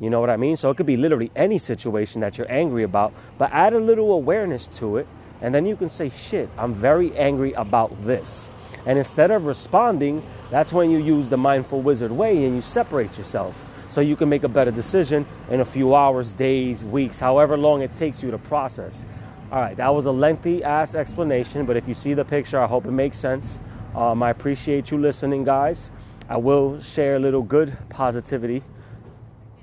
You 0.00 0.10
know 0.10 0.20
what 0.20 0.30
I 0.30 0.36
mean? 0.36 0.56
So 0.56 0.70
it 0.70 0.76
could 0.76 0.86
be 0.86 0.96
literally 0.96 1.30
any 1.36 1.58
situation 1.58 2.20
that 2.20 2.36
you're 2.36 2.50
angry 2.50 2.82
about, 2.82 3.14
but 3.38 3.50
add 3.52 3.72
a 3.72 3.80
little 3.80 4.12
awareness 4.12 4.66
to 4.78 4.98
it 4.98 5.06
and 5.40 5.54
then 5.54 5.66
you 5.66 5.76
can 5.76 5.88
say, 5.88 6.08
shit, 6.08 6.48
I'm 6.56 6.74
very 6.74 7.14
angry 7.16 7.52
about 7.52 8.04
this. 8.04 8.50
And 8.86 8.98
instead 8.98 9.30
of 9.30 9.46
responding, 9.46 10.22
that's 10.50 10.72
when 10.72 10.90
you 10.90 10.98
use 10.98 11.28
the 11.28 11.36
mindful 11.36 11.80
wizard 11.80 12.12
way 12.12 12.44
and 12.44 12.54
you 12.54 12.62
separate 12.62 13.18
yourself. 13.18 13.65
So 13.88 14.00
you 14.00 14.16
can 14.16 14.28
make 14.28 14.42
a 14.42 14.48
better 14.48 14.70
decision 14.70 15.26
in 15.50 15.60
a 15.60 15.64
few 15.64 15.94
hours, 15.94 16.32
days, 16.32 16.84
weeks, 16.84 17.20
however 17.20 17.56
long 17.56 17.82
it 17.82 17.92
takes 17.92 18.22
you 18.22 18.30
to 18.30 18.38
process. 18.38 19.04
All 19.50 19.60
right, 19.60 19.76
that 19.76 19.94
was 19.94 20.06
a 20.06 20.12
lengthy 20.12 20.64
ass 20.64 20.94
explanation, 20.94 21.66
but 21.66 21.76
if 21.76 21.86
you 21.86 21.94
see 21.94 22.14
the 22.14 22.24
picture, 22.24 22.60
I 22.60 22.66
hope 22.66 22.84
it 22.84 22.90
makes 22.90 23.16
sense. 23.16 23.60
Um, 23.94 24.22
I 24.22 24.30
appreciate 24.30 24.90
you 24.90 24.98
listening, 24.98 25.44
guys. 25.44 25.90
I 26.28 26.36
will 26.36 26.80
share 26.80 27.16
a 27.16 27.18
little 27.20 27.42
good 27.42 27.76
positivity, 27.88 28.62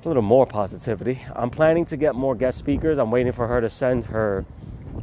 a 0.04 0.08
little 0.08 0.24
more 0.24 0.48
positivity. 0.48 1.22
I'm 1.36 1.50
planning 1.50 1.84
to 1.86 1.98
get 1.98 2.16
more 2.16 2.34
guest 2.34 2.58
speakers. 2.58 2.98
I'm 2.98 3.12
waiting 3.12 3.34
for 3.34 3.48
her 3.48 3.60
to 3.60 3.70
send 3.70 4.06
her 4.06 4.46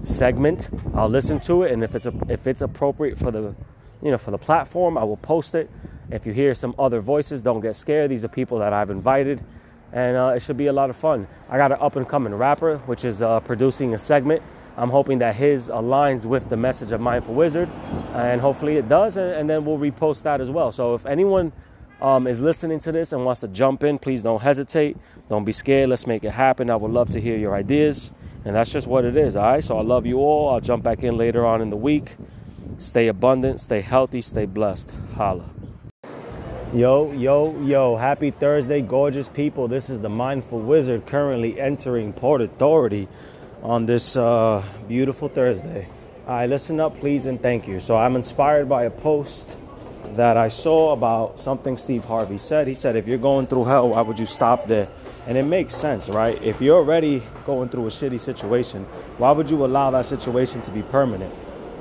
segment. 0.04 0.70
I'll 0.94 1.10
listen 1.10 1.38
to 1.40 1.64
it, 1.64 1.72
and 1.72 1.84
if 1.84 1.94
it's 1.94 2.06
a, 2.06 2.14
if 2.28 2.46
it's 2.46 2.62
appropriate 2.62 3.18
for 3.18 3.30
the 3.30 3.54
you 4.02 4.10
know 4.10 4.18
for 4.18 4.30
the 4.30 4.38
platform, 4.38 4.98
I 4.98 5.04
will 5.04 5.16
post 5.16 5.54
it. 5.54 5.70
If 6.10 6.26
you 6.26 6.32
hear 6.32 6.54
some 6.54 6.74
other 6.78 7.00
voices, 7.00 7.42
don't 7.42 7.60
get 7.60 7.76
scared. 7.76 8.10
These 8.10 8.24
are 8.24 8.28
people 8.28 8.58
that 8.58 8.72
I've 8.72 8.90
invited, 8.90 9.42
and 9.92 10.16
uh, 10.16 10.32
it 10.36 10.42
should 10.42 10.56
be 10.56 10.66
a 10.66 10.72
lot 10.72 10.90
of 10.90 10.96
fun. 10.96 11.26
I 11.48 11.56
got 11.56 11.72
an 11.72 11.78
up 11.80 11.96
and 11.96 12.08
coming 12.08 12.34
rapper, 12.34 12.78
which 12.86 13.04
is 13.04 13.22
uh, 13.22 13.40
producing 13.40 13.94
a 13.94 13.98
segment. 13.98 14.42
I'm 14.76 14.90
hoping 14.90 15.18
that 15.18 15.36
his 15.36 15.68
aligns 15.68 16.24
with 16.24 16.48
the 16.48 16.56
message 16.56 16.92
of 16.92 17.00
Mindful 17.00 17.34
Wizard, 17.34 17.68
and 18.14 18.40
hopefully 18.40 18.76
it 18.76 18.88
does, 18.88 19.16
and, 19.16 19.32
and 19.32 19.50
then 19.50 19.64
we'll 19.64 19.78
repost 19.78 20.22
that 20.22 20.40
as 20.40 20.50
well. 20.50 20.72
So 20.72 20.94
if 20.94 21.06
anyone 21.06 21.52
um, 22.00 22.26
is 22.26 22.40
listening 22.40 22.78
to 22.80 22.92
this 22.92 23.12
and 23.12 23.24
wants 23.24 23.40
to 23.40 23.48
jump 23.48 23.84
in, 23.84 23.98
please 23.98 24.22
don't 24.22 24.40
hesitate. 24.40 24.96
Don't 25.28 25.44
be 25.44 25.52
scared. 25.52 25.90
Let's 25.90 26.06
make 26.06 26.24
it 26.24 26.30
happen. 26.30 26.70
I 26.70 26.76
would 26.76 26.90
love 26.90 27.10
to 27.10 27.20
hear 27.20 27.36
your 27.36 27.54
ideas. 27.54 28.10
And 28.44 28.56
that's 28.56 28.72
just 28.72 28.86
what 28.86 29.04
it 29.04 29.16
is, 29.16 29.36
all 29.36 29.44
right? 29.44 29.62
So 29.62 29.76
I 29.76 29.82
love 29.82 30.06
you 30.06 30.18
all. 30.18 30.48
I'll 30.48 30.60
jump 30.60 30.82
back 30.82 31.04
in 31.04 31.16
later 31.18 31.44
on 31.44 31.60
in 31.60 31.68
the 31.68 31.76
week. 31.76 32.16
Stay 32.80 33.08
abundant, 33.08 33.60
stay 33.60 33.82
healthy, 33.82 34.22
stay 34.22 34.46
blessed. 34.46 34.90
Holla. 35.14 35.50
Yo, 36.72 37.12
yo, 37.12 37.60
yo. 37.60 37.96
Happy 37.96 38.30
Thursday, 38.30 38.80
gorgeous 38.80 39.28
people. 39.28 39.68
This 39.68 39.90
is 39.90 40.00
the 40.00 40.08
Mindful 40.08 40.60
Wizard 40.60 41.06
currently 41.06 41.60
entering 41.60 42.14
Port 42.14 42.40
Authority 42.40 43.06
on 43.62 43.84
this 43.84 44.16
uh, 44.16 44.64
beautiful 44.88 45.28
Thursday. 45.28 45.88
Right, 46.26 46.48
listen 46.48 46.80
up, 46.80 46.98
please, 47.00 47.26
and 47.26 47.38
thank 47.42 47.68
you. 47.68 47.80
So 47.80 47.96
I'm 47.96 48.16
inspired 48.16 48.66
by 48.66 48.84
a 48.84 48.90
post 48.90 49.50
that 50.12 50.38
I 50.38 50.48
saw 50.48 50.94
about 50.94 51.38
something 51.38 51.76
Steve 51.76 52.06
Harvey 52.06 52.38
said. 52.38 52.66
He 52.66 52.74
said, 52.74 52.96
if 52.96 53.06
you're 53.06 53.18
going 53.18 53.46
through 53.46 53.66
hell, 53.66 53.90
why 53.90 54.00
would 54.00 54.18
you 54.18 54.24
stop 54.24 54.66
there? 54.66 54.88
And 55.26 55.36
it 55.36 55.44
makes 55.44 55.74
sense, 55.74 56.08
right? 56.08 56.42
If 56.42 56.62
you're 56.62 56.78
already 56.78 57.22
going 57.44 57.68
through 57.68 57.88
a 57.88 57.90
shitty 57.90 58.20
situation, 58.20 58.84
why 59.18 59.32
would 59.32 59.50
you 59.50 59.66
allow 59.66 59.90
that 59.90 60.06
situation 60.06 60.62
to 60.62 60.70
be 60.70 60.80
permanent? 60.80 61.34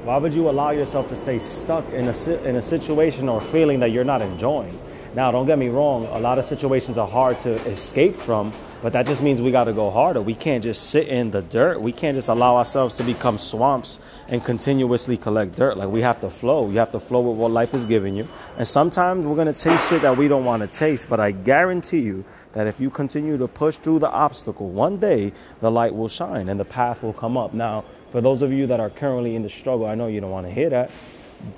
Why 0.03 0.17
would 0.17 0.33
you 0.33 0.49
allow 0.49 0.71
yourself 0.71 1.07
to 1.07 1.15
stay 1.15 1.39
stuck 1.39 1.87
in 1.91 2.07
a, 2.07 2.47
in 2.47 2.55
a 2.55 2.61
situation 2.61 3.27
or 3.27 3.41
feeling 3.41 3.81
that 3.81 3.91
you're 3.91 4.05
not 4.05 4.21
enjoying? 4.21 4.79
Now, 5.13 5.31
don't 5.31 5.45
get 5.45 5.57
me 5.57 5.69
wrong, 5.69 6.05
a 6.05 6.19
lot 6.19 6.37
of 6.37 6.45
situations 6.45 6.97
are 6.97 7.07
hard 7.07 7.39
to 7.41 7.53
escape 7.67 8.15
from, 8.15 8.53
but 8.81 8.93
that 8.93 9.07
just 9.07 9.23
means 9.23 9.41
we 9.41 9.51
got 9.51 9.65
to 9.65 9.73
go 9.73 9.89
harder. 9.89 10.21
We 10.21 10.35
can't 10.35 10.63
just 10.63 10.91
sit 10.91 11.07
in 11.07 11.31
the 11.31 11.41
dirt. 11.41 11.81
We 11.81 11.91
can't 11.91 12.15
just 12.15 12.29
allow 12.29 12.55
ourselves 12.55 12.95
to 12.97 13.03
become 13.03 13.37
swamps 13.37 13.99
and 14.27 14.43
continuously 14.45 15.17
collect 15.17 15.55
dirt. 15.55 15.77
Like 15.77 15.89
we 15.89 16.01
have 16.01 16.21
to 16.21 16.29
flow. 16.29 16.69
You 16.69 16.77
have 16.77 16.91
to 16.91 16.99
flow 16.99 17.21
with 17.21 17.37
what 17.37 17.51
life 17.51 17.73
is 17.73 17.85
giving 17.85 18.15
you. 18.15 18.27
And 18.57 18.67
sometimes 18.67 19.25
we're 19.25 19.35
going 19.35 19.53
to 19.53 19.59
taste 19.59 19.89
shit 19.89 20.01
that 20.03 20.15
we 20.15 20.27
don't 20.27 20.45
want 20.45 20.61
to 20.61 20.67
taste, 20.67 21.09
but 21.09 21.19
I 21.19 21.31
guarantee 21.31 22.01
you 22.01 22.23
that 22.53 22.67
if 22.67 22.79
you 22.79 22.89
continue 22.89 23.35
to 23.37 23.47
push 23.47 23.77
through 23.77 23.99
the 23.99 24.09
obstacle, 24.09 24.69
one 24.69 24.97
day 24.97 25.33
the 25.59 25.71
light 25.71 25.93
will 25.93 26.07
shine 26.07 26.47
and 26.47 26.59
the 26.59 26.65
path 26.65 27.03
will 27.03 27.13
come 27.13 27.35
up. 27.35 27.53
Now, 27.53 27.83
for 28.11 28.21
those 28.21 28.41
of 28.41 28.51
you 28.51 28.67
that 28.67 28.79
are 28.79 28.89
currently 28.89 29.35
in 29.35 29.41
the 29.41 29.49
struggle, 29.49 29.85
I 29.85 29.95
know 29.95 30.07
you 30.07 30.21
don't 30.21 30.31
want 30.31 30.47
to 30.47 30.51
hear 30.53 30.69
that, 30.69 30.91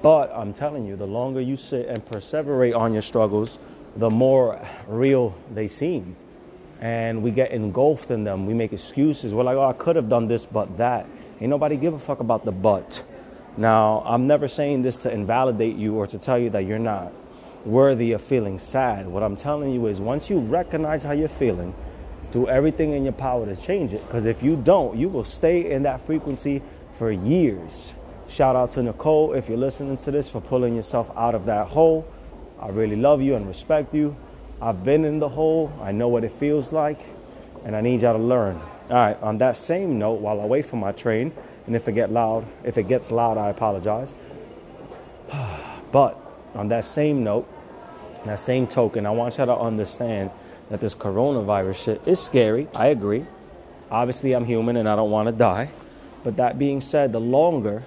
but 0.01 0.31
I'm 0.36 0.53
telling 0.53 0.86
you, 0.86 0.96
the 0.96 1.08
longer 1.08 1.41
you 1.41 1.58
sit 1.58 1.88
and 1.88 2.05
perseverate 2.05 2.75
on 2.75 2.93
your 2.93 3.01
struggles, 3.01 3.60
the 3.96 4.10
more 4.10 4.65
real 4.88 5.36
they 5.53 5.67
seem 5.67 6.15
and 6.81 7.22
we 7.22 7.29
get 7.29 7.51
engulfed 7.51 8.10
in 8.10 8.24
them. 8.24 8.48
We 8.48 8.55
make 8.55 8.74
excuses. 8.74 9.34
We're 9.34 9.43
like, 9.43 9.55
oh, 9.55 9.70
I 9.70 9.74
could 9.74 9.96
have 9.96 10.10
done 10.10 10.27
this, 10.27 10.46
but 10.48 10.77
that. 10.77 11.05
Ain't 11.39 11.50
nobody 11.50 11.77
give 11.77 11.93
a 11.93 12.00
fuck 12.00 12.20
about 12.20 12.43
the 12.43 12.51
but. 12.51 13.03
Now, 13.55 14.01
I'm 14.05 14.25
never 14.25 14.48
saying 14.48 14.81
this 14.81 15.03
to 15.03 15.12
invalidate 15.12 15.75
you 15.75 15.96
or 15.96 16.08
to 16.08 16.17
tell 16.17 16.39
you 16.39 16.50
that 16.50 16.65
you're 16.65 16.79
not 16.79 17.13
worthy 17.65 18.13
of 18.13 18.22
feeling 18.22 18.58
sad. 18.58 19.08
What 19.08 19.22
I'm 19.22 19.36
telling 19.36 19.72
you 19.72 19.86
is 19.88 20.01
once 20.01 20.29
you 20.29 20.39
recognize 20.39 21.03
how 21.03 21.12
you're 21.12 21.27
feeling, 21.29 21.75
do 22.32 22.48
everything 22.48 22.94
in 22.94 23.04
your 23.04 23.14
power 23.14 23.46
to 23.46 23.56
change 23.56 23.94
it. 23.94 24.06
Because 24.08 24.26
if 24.26 24.42
you 24.42 24.56
don't, 24.56 24.98
you 24.98 25.10
will 25.10 25.24
stay 25.24 25.72
in 25.72 25.84
that 25.84 26.06
frequency 26.06 26.62
for 26.98 27.12
years. 27.12 27.94
Shout 28.28 28.56
out 28.56 28.72
to 28.72 28.84
Nicole 28.84 29.34
if 29.34 29.50
you're 29.50 29.58
listening 29.58 29.98
to 29.98 30.12
this 30.12 30.30
for 30.30 30.40
pulling 30.40 30.76
yourself 30.76 31.12
out 31.18 31.36
of 31.36 31.46
that 31.46 31.68
hole. 31.68 32.08
I 32.60 32.70
really 32.70 32.96
love 32.96 33.22
you 33.22 33.36
and 33.36 33.48
respect 33.48 33.94
you. 33.94 34.16
I've 34.62 34.84
been 34.84 35.04
in 35.04 35.20
the 35.20 35.30
hole, 35.30 35.74
I 35.82 35.92
know 35.92 36.08
what 36.08 36.24
it 36.24 36.32
feels 36.32 36.72
like, 36.72 37.00
and 37.66 37.76
I 37.76 37.82
need 37.82 38.02
y'all 38.02 38.16
to 38.16 38.24
learn. 38.24 38.62
All 38.90 38.96
right, 38.96 39.22
on 39.22 39.40
that 39.40 39.58
same 39.58 39.98
note, 39.98 40.22
while 40.22 40.40
I 40.40 40.46
wait 40.46 40.66
for 40.66 40.76
my 40.76 40.92
train, 40.92 41.34
and 41.66 41.76
if 41.76 41.88
it 41.88 41.94
get 41.94 42.12
loud, 42.12 42.46
if 42.64 42.78
it 42.78 42.88
gets 42.88 43.12
loud, 43.12 43.38
I 43.38 43.50
apologize. 43.50 44.14
But 45.92 46.18
on 46.56 46.70
that 46.70 46.86
same 46.86 47.22
note, 47.22 47.50
that 48.24 48.40
same 48.40 48.66
token, 48.66 49.06
I 49.06 49.12
want 49.12 49.38
y'all 49.38 49.48
to 49.48 49.58
understand 49.58 50.32
that 50.72 50.80
this 50.80 50.96
coronavirus 50.96 51.75
shit 51.75 52.01
is 52.08 52.20
scary. 52.20 52.68
I 52.74 52.88
agree. 52.88 53.25
Obviously, 53.92 54.32
I'm 54.32 54.46
human 54.46 54.78
and 54.78 54.88
I 54.88 54.96
don't 54.96 55.12
want 55.12 55.28
to 55.28 55.34
die. 55.34 55.70
But 56.24 56.38
that 56.38 56.58
being 56.58 56.80
said, 56.80 57.12
the 57.12 57.20
longer 57.20 57.84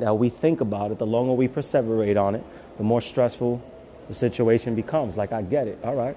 that 0.00 0.18
we 0.18 0.28
think 0.28 0.60
about 0.60 0.90
it, 0.90 0.98
the 0.98 1.06
longer 1.06 1.32
we 1.32 1.48
perseverate 1.48 2.20
on 2.20 2.34
it, 2.34 2.44
the 2.76 2.82
more 2.82 3.00
stressful 3.00 3.62
the 4.08 4.12
situation 4.14 4.74
becomes. 4.74 5.16
Like, 5.16 5.32
I 5.32 5.40
get 5.40 5.66
it. 5.66 5.78
All 5.82 5.94
right. 5.94 6.14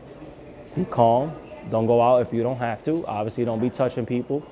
Be 0.76 0.84
calm. 0.84 1.32
Don't 1.72 1.88
go 1.88 2.02
out 2.02 2.22
if 2.22 2.34
you 2.34 2.44
don't 2.44 2.58
have 2.58 2.84
to. 2.84 3.08
Obviously, 3.08 3.46
don't 3.46 3.62
be 3.62 3.70
touching 3.70 4.06
people. 4.06 4.46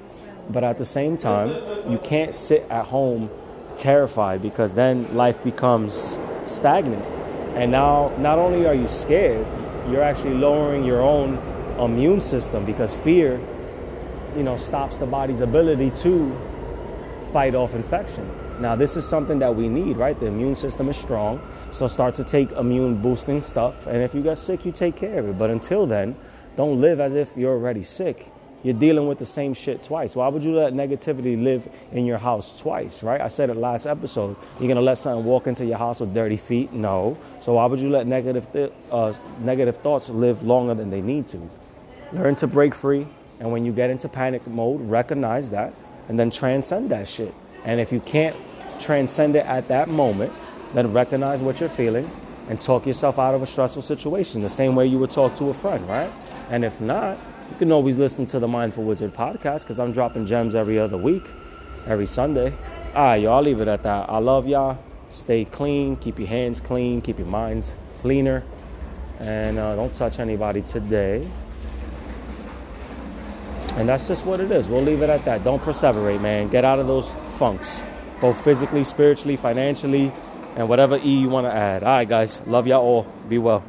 But 0.49 0.63
at 0.63 0.77
the 0.77 0.85
same 0.85 1.17
time, 1.17 1.49
you 1.91 1.97
can't 2.01 2.33
sit 2.33 2.65
at 2.69 2.85
home 2.85 3.29
terrified 3.75 4.41
because 4.41 4.71
then 4.71 5.13
life 5.17 5.43
becomes 5.43 6.17
stagnant. 6.45 7.03
And 7.55 7.71
now, 7.71 8.13
not 8.19 8.39
only 8.39 8.65
are 8.65 8.73
you 8.73 8.87
scared, 8.87 9.45
you're 9.89 10.03
actually 10.03 10.35
lowering 10.35 10.85
your 10.85 11.01
own 11.01 11.56
immune 11.79 12.21
system 12.21 12.65
because 12.65 12.95
fear, 12.95 13.39
you 14.35 14.43
know, 14.43 14.57
stops 14.57 14.97
the 14.97 15.05
body's 15.05 15.41
ability 15.41 15.91
to 16.01 16.35
fight 17.31 17.55
off 17.55 17.73
infection. 17.73 18.29
Now, 18.59 18.75
this 18.75 18.97
is 18.97 19.07
something 19.07 19.39
that 19.39 19.55
we 19.55 19.69
need, 19.69 19.97
right? 19.97 20.19
The 20.19 20.25
immune 20.25 20.55
system 20.55 20.89
is 20.89 20.97
strong. 20.97 21.39
So 21.71 21.87
start 21.87 22.15
to 22.15 22.23
take 22.23 22.51
immune 22.53 23.01
boosting 23.01 23.41
stuff. 23.41 23.85
And 23.85 24.03
if 24.03 24.15
you 24.15 24.21
get 24.23 24.37
sick, 24.37 24.65
you 24.65 24.71
take 24.71 24.95
care 24.95 25.19
of 25.19 25.29
it. 25.29 25.37
But 25.37 25.49
until 25.51 25.85
then, 25.85 26.15
don't 26.55 26.81
live 26.81 26.99
as 26.99 27.13
if 27.13 27.29
you're 27.37 27.53
already 27.53 27.83
sick. 27.83 28.31
You're 28.63 28.73
dealing 28.73 29.07
with 29.07 29.19
the 29.19 29.25
same 29.25 29.53
shit 29.53 29.83
twice. 29.83 30.15
Why 30.15 30.27
would 30.27 30.43
you 30.43 30.55
let 30.55 30.73
negativity 30.73 31.41
live 31.41 31.69
in 31.91 32.05
your 32.05 32.17
house 32.17 32.59
twice, 32.59 33.03
right? 33.03 33.21
I 33.21 33.27
said 33.27 33.51
it 33.51 33.57
last 33.57 33.85
episode. 33.85 34.35
You're 34.59 34.67
gonna 34.67 34.81
let 34.81 34.97
something 34.97 35.23
walk 35.23 35.45
into 35.45 35.63
your 35.63 35.77
house 35.77 35.99
with 35.99 36.13
dirty 36.15 36.37
feet? 36.37 36.73
No. 36.73 37.15
So 37.39 37.53
why 37.53 37.67
would 37.67 37.79
you 37.79 37.91
let 37.91 38.07
negative 38.07 38.51
th- 38.51 38.71
uh, 38.91 39.13
negative 39.41 39.77
thoughts 39.77 40.09
live 40.09 40.41
longer 40.41 40.73
than 40.73 40.89
they 40.89 41.01
need 41.01 41.27
to? 41.27 41.37
Learn 42.13 42.35
to 42.37 42.47
break 42.47 42.73
free, 42.73 43.05
and 43.39 43.51
when 43.51 43.65
you 43.65 43.71
get 43.71 43.89
into 43.89 44.07
panic 44.07 44.45
mode, 44.47 44.81
recognize 44.81 45.49
that, 45.49 45.73
and 46.07 46.17
then 46.17 46.31
transcend 46.31 46.89
that 46.91 47.07
shit. 47.07 47.33
And 47.65 47.81
if 47.81 47.91
you 47.91 47.99
can't 47.99 48.35
transcend 48.79 49.35
it 49.35 49.45
at 49.45 49.67
that 49.67 49.89
moment, 49.89 50.31
then 50.73 50.93
recognize 50.93 51.41
what 51.41 51.59
you're 51.59 51.69
feeling 51.69 52.09
and 52.49 52.61
talk 52.61 52.85
yourself 52.85 53.19
out 53.19 53.35
of 53.35 53.41
a 53.41 53.45
stressful 53.45 53.81
situation 53.81 54.41
the 54.41 54.49
same 54.49 54.75
way 54.75 54.85
you 54.85 54.97
would 54.99 55.11
talk 55.11 55.35
to 55.35 55.49
a 55.49 55.53
friend, 55.53 55.87
right? 55.87 56.11
And 56.49 56.63
if 56.63 56.79
not, 56.79 57.17
you 57.49 57.57
can 57.57 57.71
always 57.71 57.97
listen 57.97 58.25
to 58.27 58.39
the 58.39 58.47
Mindful 58.47 58.83
Wizard 58.83 59.13
podcast 59.13 59.61
because 59.61 59.79
I'm 59.79 59.91
dropping 59.91 60.25
gems 60.25 60.55
every 60.55 60.79
other 60.79 60.97
week, 60.97 61.25
every 61.85 62.07
Sunday. 62.07 62.53
All 62.95 63.03
right, 63.03 63.21
y'all, 63.21 63.35
I'll 63.35 63.41
leave 63.41 63.59
it 63.59 63.67
at 63.67 63.83
that. 63.83 64.09
I 64.09 64.17
love 64.19 64.47
y'all. 64.47 64.77
Stay 65.09 65.45
clean, 65.45 65.95
keep 65.97 66.19
your 66.19 66.27
hands 66.27 66.59
clean, 66.59 67.01
keep 67.01 67.17
your 67.17 67.27
minds 67.27 67.75
cleaner, 68.01 68.43
and 69.19 69.57
uh, 69.57 69.75
don't 69.75 69.93
touch 69.93 70.19
anybody 70.19 70.61
today. 70.61 71.27
And 73.77 73.87
that's 73.87 74.07
just 74.07 74.25
what 74.25 74.39
it 74.39 74.51
is. 74.51 74.67
We'll 74.67 74.81
leave 74.81 75.03
it 75.03 75.09
at 75.09 75.23
that. 75.25 75.43
Don't 75.43 75.61
perseverate, 75.61 76.19
man. 76.19 76.47
Get 76.49 76.65
out 76.65 76.79
of 76.79 76.87
those 76.87 77.13
funks, 77.37 77.83
both 78.19 78.43
physically, 78.43 78.83
spiritually, 78.83 79.37
financially, 79.37 80.11
and 80.55 80.67
whatever 80.67 80.97
E 80.97 81.19
you 81.19 81.29
want 81.29 81.45
to 81.45 81.53
add. 81.53 81.83
All 81.83 81.89
right, 81.89 82.09
guys. 82.09 82.41
Love 82.47 82.65
y'all 82.65 82.81
all. 82.81 83.03
Be 83.29 83.37
well. 83.37 83.59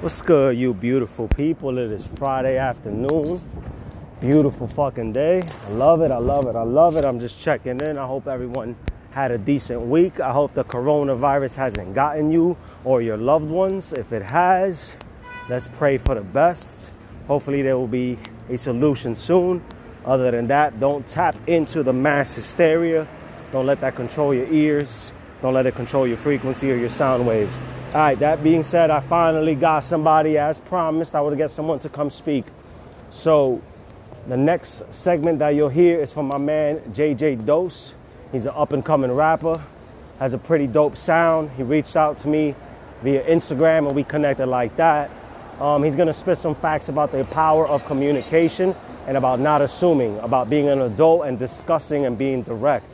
What's 0.00 0.20
good, 0.22 0.58
you 0.58 0.74
beautiful 0.74 1.28
people? 1.28 1.78
It 1.78 1.92
is 1.92 2.04
Friday 2.16 2.58
afternoon. 2.58 3.38
Beautiful 4.20 4.66
fucking 4.66 5.12
day. 5.12 5.42
I 5.66 5.70
love 5.70 6.02
it. 6.02 6.10
I 6.10 6.18
love 6.18 6.48
it. 6.48 6.56
I 6.56 6.62
love 6.62 6.96
it. 6.96 7.04
I'm 7.04 7.20
just 7.20 7.40
checking 7.40 7.80
in. 7.80 7.96
I 7.96 8.06
hope 8.06 8.26
everyone 8.26 8.74
had 9.12 9.30
a 9.30 9.38
decent 9.38 9.82
week. 9.82 10.20
I 10.20 10.32
hope 10.32 10.52
the 10.52 10.64
coronavirus 10.64 11.54
hasn't 11.54 11.94
gotten 11.94 12.32
you 12.32 12.56
or 12.82 13.00
your 13.02 13.16
loved 13.16 13.48
ones. 13.48 13.92
If 13.92 14.12
it 14.12 14.28
has, 14.32 14.96
let's 15.48 15.68
pray 15.68 15.96
for 15.96 16.16
the 16.16 16.22
best. 16.22 16.80
Hopefully, 17.28 17.62
there 17.62 17.78
will 17.78 17.86
be 17.86 18.18
a 18.48 18.56
solution 18.56 19.14
soon. 19.14 19.62
Other 20.04 20.30
than 20.30 20.46
that, 20.48 20.78
don't 20.80 21.06
tap 21.06 21.36
into 21.46 21.82
the 21.82 21.92
mass 21.92 22.34
hysteria. 22.34 23.06
Don't 23.52 23.66
let 23.66 23.80
that 23.80 23.94
control 23.94 24.34
your 24.34 24.52
ears. 24.52 25.12
Don't 25.40 25.54
let 25.54 25.66
it 25.66 25.74
control 25.74 26.06
your 26.06 26.16
frequency 26.16 26.70
or 26.70 26.76
your 26.76 26.90
sound 26.90 27.26
waves. 27.26 27.58
All 27.88 28.00
right, 28.00 28.18
that 28.18 28.42
being 28.42 28.62
said, 28.62 28.90
I 28.90 29.00
finally 29.00 29.54
got 29.54 29.84
somebody 29.84 30.38
as 30.38 30.58
promised. 30.58 31.14
I 31.14 31.20
would 31.20 31.36
get 31.36 31.50
someone 31.50 31.78
to 31.80 31.88
come 31.88 32.10
speak. 32.10 32.44
So, 33.10 33.62
the 34.26 34.36
next 34.36 34.92
segment 34.92 35.38
that 35.40 35.50
you'll 35.50 35.68
hear 35.68 36.00
is 36.00 36.10
from 36.12 36.28
my 36.28 36.38
man 36.38 36.80
JJ 36.92 37.44
Doze. 37.44 37.92
He's 38.32 38.46
an 38.46 38.52
up 38.56 38.72
and 38.72 38.84
coming 38.84 39.12
rapper, 39.12 39.62
has 40.18 40.32
a 40.32 40.38
pretty 40.38 40.66
dope 40.66 40.96
sound. 40.96 41.50
He 41.50 41.62
reached 41.62 41.94
out 41.94 42.18
to 42.20 42.28
me 42.28 42.54
via 43.02 43.22
Instagram 43.24 43.86
and 43.86 43.92
we 43.92 44.02
connected 44.02 44.46
like 44.46 44.74
that. 44.76 45.10
Um, 45.60 45.84
he's 45.84 45.96
gonna 45.96 46.12
spit 46.12 46.38
some 46.38 46.54
facts 46.54 46.88
about 46.88 47.12
the 47.12 47.24
power 47.24 47.66
of 47.66 47.84
communication 47.86 48.74
and 49.06 49.16
about 49.16 49.38
not 49.38 49.62
assuming, 49.62 50.18
about 50.18 50.50
being 50.50 50.68
an 50.68 50.80
adult 50.80 51.26
and 51.26 51.38
discussing 51.38 52.06
and 52.06 52.18
being 52.18 52.42
direct, 52.42 52.90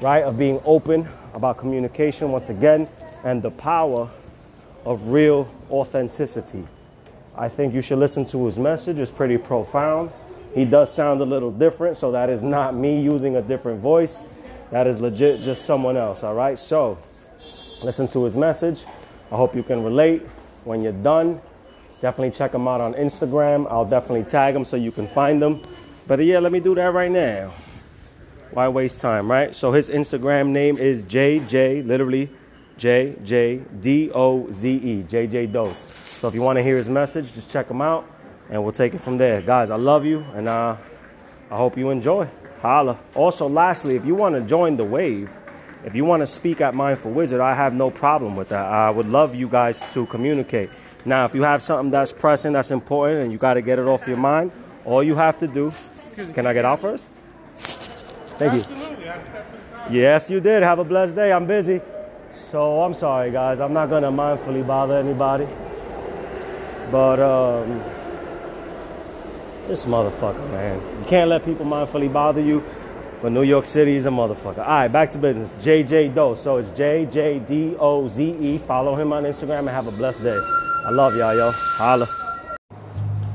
right? 0.00 0.22
Of 0.22 0.38
being 0.38 0.60
open 0.64 1.08
about 1.34 1.58
communication 1.58 2.30
once 2.30 2.48
again 2.48 2.88
and 3.24 3.42
the 3.42 3.50
power 3.50 4.08
of 4.84 5.08
real 5.08 5.48
authenticity. 5.70 6.66
I 7.36 7.48
think 7.48 7.74
you 7.74 7.80
should 7.80 7.98
listen 7.98 8.24
to 8.26 8.46
his 8.46 8.58
message. 8.58 8.98
It's 8.98 9.10
pretty 9.10 9.38
profound. 9.38 10.10
He 10.54 10.64
does 10.64 10.92
sound 10.92 11.20
a 11.20 11.24
little 11.24 11.50
different, 11.50 11.96
so 11.96 12.12
that 12.12 12.30
is 12.30 12.42
not 12.42 12.76
me 12.76 13.00
using 13.00 13.36
a 13.36 13.42
different 13.42 13.80
voice. 13.80 14.28
That 14.70 14.86
is 14.86 15.00
legit 15.00 15.40
just 15.40 15.64
someone 15.64 15.96
else, 15.96 16.22
all 16.22 16.34
right? 16.34 16.58
So, 16.58 16.98
listen 17.82 18.06
to 18.08 18.24
his 18.24 18.36
message. 18.36 18.84
I 19.32 19.36
hope 19.36 19.56
you 19.56 19.62
can 19.64 19.82
relate. 19.82 20.22
When 20.64 20.82
you're 20.82 20.92
done, 20.92 21.40
definitely 22.04 22.36
check 22.36 22.52
them 22.52 22.68
out 22.68 22.82
on 22.82 22.92
Instagram. 22.92 23.66
I'll 23.70 23.86
definitely 23.86 24.24
tag 24.24 24.52
them 24.52 24.62
so 24.62 24.76
you 24.76 24.92
can 24.92 25.08
find 25.08 25.40
them. 25.40 25.62
But 26.06 26.22
yeah, 26.22 26.38
let 26.38 26.52
me 26.52 26.60
do 26.60 26.74
that 26.74 26.92
right 26.92 27.10
now. 27.10 27.54
Why 28.50 28.68
waste 28.68 29.00
time, 29.00 29.30
right? 29.30 29.54
So 29.54 29.72
his 29.72 29.88
Instagram 29.88 30.48
name 30.48 30.76
is 30.76 31.02
JJ, 31.04 31.86
literally 31.86 32.28
J 32.76 33.16
J 33.24 33.62
D 33.80 34.10
O 34.14 34.50
Z 34.50 34.68
E, 34.70 35.02
JJ 35.04 35.50
Doze. 35.50 35.94
So 36.20 36.28
if 36.28 36.34
you 36.34 36.42
want 36.42 36.58
to 36.58 36.62
hear 36.62 36.76
his 36.76 36.90
message, 36.90 37.32
just 37.32 37.50
check 37.50 37.70
him 37.70 37.80
out 37.80 38.04
and 38.50 38.62
we'll 38.62 38.72
take 38.72 38.92
it 38.92 39.00
from 39.00 39.16
there. 39.16 39.40
Guys, 39.40 39.70
I 39.70 39.76
love 39.76 40.04
you 40.04 40.20
and 40.34 40.46
uh, 40.46 40.76
I 41.50 41.56
hope 41.56 41.78
you 41.78 41.88
enjoy. 41.88 42.28
Holla. 42.60 42.98
Also, 43.14 43.48
lastly, 43.48 43.96
if 43.96 44.04
you 44.04 44.14
want 44.14 44.34
to 44.34 44.42
join 44.42 44.76
the 44.76 44.84
wave, 44.84 45.30
if 45.86 45.94
you 45.94 46.04
want 46.04 46.20
to 46.20 46.26
speak 46.26 46.60
at 46.60 46.74
Mindful 46.74 47.12
Wizard, 47.12 47.40
I 47.40 47.54
have 47.54 47.72
no 47.72 47.90
problem 47.90 48.36
with 48.36 48.50
that. 48.50 48.66
I 48.66 48.90
would 48.90 49.08
love 49.08 49.34
you 49.34 49.48
guys 49.48 49.94
to 49.94 50.04
communicate. 50.04 50.68
Now, 51.04 51.26
if 51.26 51.34
you 51.34 51.42
have 51.42 51.62
something 51.62 51.90
that's 51.90 52.12
pressing, 52.12 52.52
that's 52.52 52.70
important, 52.70 53.22
and 53.22 53.32
you 53.32 53.38
got 53.38 53.54
to 53.54 53.62
get 53.62 53.78
it 53.78 53.86
off 53.86 54.06
your 54.06 54.16
mind, 54.16 54.52
all 54.84 55.02
you 55.02 55.14
have 55.16 55.38
to 55.40 55.46
do. 55.46 55.72
Can 56.32 56.46
I 56.46 56.52
get 56.52 56.64
out 56.64 56.80
first? 56.80 57.08
Thank 57.54 58.54
Absolutely. 58.54 59.04
you. 59.04 60.00
Yes, 60.00 60.30
you 60.30 60.40
did. 60.40 60.62
Have 60.62 60.78
a 60.78 60.84
blessed 60.84 61.14
day. 61.14 61.32
I'm 61.32 61.46
busy. 61.46 61.80
So 62.30 62.82
I'm 62.82 62.94
sorry, 62.94 63.30
guys. 63.30 63.60
I'm 63.60 63.72
not 63.72 63.90
going 63.90 64.02
to 64.02 64.10
mindfully 64.10 64.66
bother 64.66 64.98
anybody. 64.98 65.46
But 66.90 67.20
um, 67.20 67.82
this 69.68 69.84
motherfucker, 69.86 70.50
man. 70.50 70.80
You 71.00 71.06
can't 71.06 71.28
let 71.28 71.44
people 71.44 71.66
mindfully 71.66 72.12
bother 72.12 72.40
you. 72.40 72.62
But 73.22 73.32
New 73.32 73.42
York 73.42 73.64
City 73.64 73.96
is 73.96 74.06
a 74.06 74.10
motherfucker. 74.10 74.58
All 74.58 74.64
right, 74.64 74.88
back 74.88 75.10
to 75.10 75.18
business. 75.18 75.52
JJ 75.62 76.14
Doze. 76.14 76.40
So 76.40 76.58
it's 76.58 76.70
J 76.72 77.06
J 77.06 77.38
D 77.38 77.74
O 77.78 78.08
Z 78.08 78.22
E. 78.22 78.58
Follow 78.58 78.96
him 78.96 79.12
on 79.12 79.24
Instagram 79.24 79.60
and 79.60 79.70
have 79.70 79.86
a 79.86 79.92
blessed 79.92 80.22
day. 80.22 80.38
I 80.84 80.90
love 80.90 81.16
y'all, 81.16 81.34
yo. 81.34 81.50
Holla. 81.50 82.06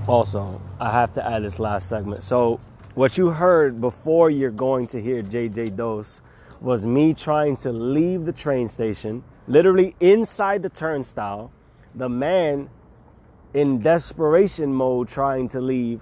Also, 0.08 0.62
I 0.79 0.91
have 0.91 1.13
to 1.13 1.25
add 1.25 1.44
this 1.44 1.58
last 1.58 1.89
segment. 1.89 2.24
So, 2.24 2.60
what 2.94 3.18
you 3.18 3.32
heard 3.32 3.82
before 3.82 4.29
you're 4.29 4.51
going 4.51 4.86
to 4.88 5.01
hear 5.01 5.24
JJ 5.24 5.75
Doze 5.75 6.22
was 6.62 6.86
me 6.86 7.12
trying 7.12 7.56
to 7.58 7.72
leave 7.72 8.25
the 8.25 8.34
train 8.34 8.68
station, 8.68 9.24
literally 9.48 9.96
inside 10.00 10.62
the 10.62 10.70
turnstile. 10.70 11.51
The 11.96 12.08
man 12.08 12.70
in 13.56 13.79
desperation 13.79 14.72
mode 14.72 15.08
trying 15.08 15.48
to 15.48 15.60
leave 15.60 16.01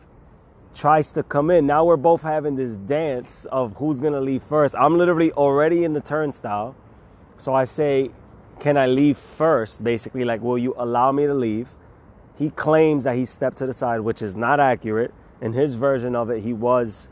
tries 0.75 1.13
to 1.13 1.23
come 1.23 1.49
in. 1.49 1.65
Now 1.65 1.85
we're 1.85 1.95
both 1.95 2.23
having 2.23 2.57
this 2.57 2.75
dance 2.75 3.45
of 3.45 3.73
who's 3.77 4.01
gonna 4.01 4.19
leave 4.19 4.43
first. 4.43 4.75
I'm 4.77 4.97
literally 4.97 5.31
already 5.31 5.85
in 5.85 5.93
the 5.93 6.01
turnstile. 6.01 6.75
So 7.37 7.53
I 7.53 7.63
say, 7.63 8.11
Can 8.59 8.77
I 8.77 8.87
leave 8.87 9.17
first? 9.17 9.83
Basically, 9.83 10.25
like, 10.25 10.41
will 10.41 10.57
you 10.57 10.73
allow 10.77 11.11
me 11.11 11.25
to 11.25 11.33
leave? 11.33 11.69
He 12.37 12.49
claims 12.49 13.03
that 13.03 13.15
he 13.15 13.25
stepped 13.25 13.57
to 13.57 13.65
the 13.65 13.73
side, 13.73 14.01
which 14.01 14.21
is 14.21 14.35
not 14.35 14.59
accurate. 14.59 15.13
In 15.41 15.53
his 15.53 15.75
version 15.75 16.15
of 16.15 16.29
it, 16.29 16.43
he 16.43 16.53
was 16.53 17.07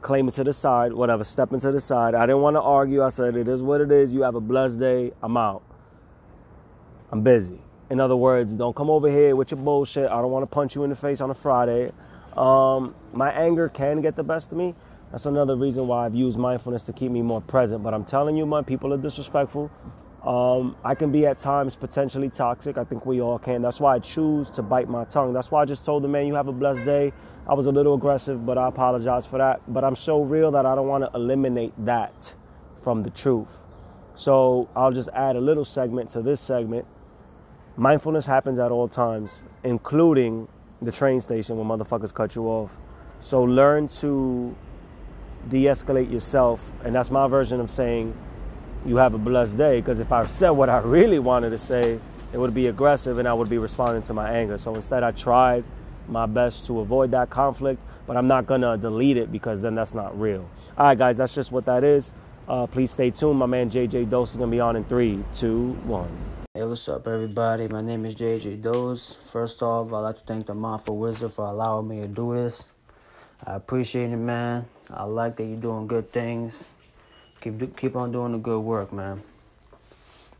claiming 0.00 0.32
to 0.32 0.44
the 0.44 0.52
side, 0.52 0.92
whatever, 0.92 1.24
stepping 1.24 1.60
to 1.60 1.72
the 1.72 1.80
side. 1.80 2.14
I 2.14 2.26
didn't 2.26 2.42
want 2.42 2.56
to 2.56 2.60
argue. 2.60 3.02
I 3.02 3.08
said, 3.08 3.36
It 3.36 3.48
is 3.48 3.62
what 3.62 3.80
it 3.80 3.90
is. 3.90 4.14
You 4.14 4.22
have 4.22 4.36
a 4.36 4.40
blessed 4.40 4.78
day. 4.78 5.12
I'm 5.22 5.36
out. 5.36 5.62
I'm 7.10 7.22
busy. 7.22 7.60
In 7.90 8.00
other 8.00 8.16
words, 8.16 8.54
don't 8.54 8.76
come 8.76 8.90
over 8.90 9.10
here 9.10 9.34
with 9.34 9.50
your 9.50 9.58
bullshit. 9.60 10.06
I 10.06 10.20
don't 10.20 10.30
want 10.30 10.42
to 10.42 10.46
punch 10.46 10.74
you 10.74 10.84
in 10.84 10.90
the 10.90 10.96
face 10.96 11.20
on 11.20 11.30
a 11.30 11.34
Friday. 11.34 11.90
Um, 12.36 12.94
my 13.12 13.32
anger 13.32 13.68
can 13.68 14.00
get 14.00 14.14
the 14.14 14.22
best 14.22 14.52
of 14.52 14.58
me. 14.58 14.74
That's 15.10 15.24
another 15.24 15.56
reason 15.56 15.86
why 15.86 16.04
I've 16.04 16.14
used 16.14 16.38
mindfulness 16.38 16.84
to 16.84 16.92
keep 16.92 17.10
me 17.10 17.22
more 17.22 17.40
present. 17.40 17.82
But 17.82 17.94
I'm 17.94 18.04
telling 18.04 18.36
you, 18.36 18.44
my 18.44 18.62
people 18.62 18.92
are 18.92 18.98
disrespectful. 18.98 19.70
Um, 20.24 20.76
I 20.84 20.94
can 20.94 21.12
be 21.12 21.26
at 21.26 21.38
times 21.38 21.76
potentially 21.76 22.28
toxic. 22.28 22.76
I 22.76 22.84
think 22.84 23.06
we 23.06 23.20
all 23.20 23.38
can. 23.38 23.62
That's 23.62 23.80
why 23.80 23.94
I 23.94 23.98
choose 24.00 24.50
to 24.52 24.62
bite 24.62 24.88
my 24.88 25.04
tongue. 25.04 25.32
That's 25.32 25.50
why 25.50 25.62
I 25.62 25.64
just 25.64 25.84
told 25.84 26.02
the 26.02 26.08
man, 26.08 26.26
"You 26.26 26.34
have 26.34 26.48
a 26.48 26.52
blessed 26.52 26.84
day." 26.84 27.12
I 27.46 27.54
was 27.54 27.66
a 27.66 27.72
little 27.72 27.94
aggressive, 27.94 28.44
but 28.44 28.58
I 28.58 28.68
apologize 28.68 29.24
for 29.24 29.38
that. 29.38 29.62
But 29.72 29.84
I'm 29.84 29.96
so 29.96 30.22
real 30.22 30.50
that 30.50 30.66
I 30.66 30.74
don't 30.74 30.88
want 30.88 31.04
to 31.04 31.10
eliminate 31.14 31.72
that 31.84 32.34
from 32.82 33.02
the 33.04 33.10
truth. 33.10 33.62
So 34.14 34.68
I'll 34.74 34.92
just 34.92 35.08
add 35.14 35.36
a 35.36 35.40
little 35.40 35.64
segment 35.64 36.10
to 36.10 36.20
this 36.20 36.40
segment. 36.40 36.84
Mindfulness 37.76 38.26
happens 38.26 38.58
at 38.58 38.72
all 38.72 38.88
times, 38.88 39.44
including 39.62 40.48
the 40.82 40.90
train 40.90 41.20
station 41.20 41.56
when 41.56 41.68
motherfuckers 41.68 42.12
cut 42.12 42.34
you 42.34 42.46
off. 42.46 42.76
So 43.20 43.42
learn 43.42 43.88
to 44.00 44.54
de 45.48 45.64
escalate 45.66 46.10
yourself. 46.10 46.72
And 46.84 46.94
that's 46.94 47.10
my 47.10 47.28
version 47.28 47.60
of 47.60 47.70
saying 47.70 48.14
you 48.88 48.96
have 48.96 49.14
a 49.14 49.18
blessed 49.18 49.58
day. 49.58 49.80
Because 49.80 50.00
if 50.00 50.10
I 50.10 50.24
said 50.26 50.50
what 50.50 50.70
I 50.70 50.78
really 50.78 51.18
wanted 51.18 51.50
to 51.50 51.58
say, 51.58 52.00
it 52.32 52.38
would 52.38 52.54
be 52.54 52.66
aggressive 52.66 53.18
and 53.18 53.28
I 53.28 53.34
would 53.34 53.48
be 53.48 53.58
responding 53.58 54.02
to 54.02 54.14
my 54.14 54.30
anger. 54.30 54.58
So 54.58 54.74
instead, 54.74 55.02
I 55.02 55.12
tried 55.12 55.64
my 56.08 56.26
best 56.26 56.66
to 56.66 56.80
avoid 56.80 57.10
that 57.10 57.28
conflict, 57.28 57.80
but 58.06 58.16
I'm 58.16 58.26
not 58.26 58.46
gonna 58.46 58.78
delete 58.78 59.18
it 59.18 59.30
because 59.30 59.60
then 59.60 59.74
that's 59.74 59.92
not 59.92 60.18
real. 60.18 60.48
All 60.76 60.86
right, 60.86 60.96
guys, 60.96 61.18
that's 61.18 61.34
just 61.34 61.52
what 61.52 61.66
that 61.66 61.84
is. 61.84 62.10
Uh, 62.48 62.66
please 62.66 62.90
stay 62.90 63.10
tuned. 63.10 63.38
My 63.38 63.46
man 63.46 63.68
JJ 63.70 64.08
Doze 64.08 64.30
is 64.30 64.36
gonna 64.38 64.50
be 64.50 64.60
on 64.60 64.76
in 64.76 64.84
three, 64.84 65.22
two, 65.34 65.72
one. 65.84 66.08
Hey, 66.54 66.64
what's 66.64 66.88
up, 66.88 67.06
everybody? 67.06 67.68
My 67.68 67.82
name 67.82 68.06
is 68.06 68.14
JJ 68.14 68.62
Doze. 68.62 69.12
First 69.12 69.62
off, 69.62 69.92
I'd 69.92 69.98
like 69.98 70.16
to 70.16 70.22
thank 70.22 70.46
the 70.46 70.54
Mindful 70.54 70.96
Wizard 70.96 71.32
for 71.32 71.44
allowing 71.44 71.88
me 71.88 72.00
to 72.00 72.08
do 72.08 72.34
this. 72.34 72.68
I 73.44 73.54
appreciate 73.54 74.10
it, 74.10 74.16
man. 74.16 74.64
I 74.90 75.04
like 75.04 75.36
that 75.36 75.44
you're 75.44 75.60
doing 75.60 75.86
good 75.86 76.10
things. 76.10 76.70
Keep 77.40 77.76
keep 77.76 77.96
on 77.96 78.12
doing 78.12 78.32
the 78.32 78.38
good 78.38 78.60
work, 78.60 78.92
man. 78.92 79.22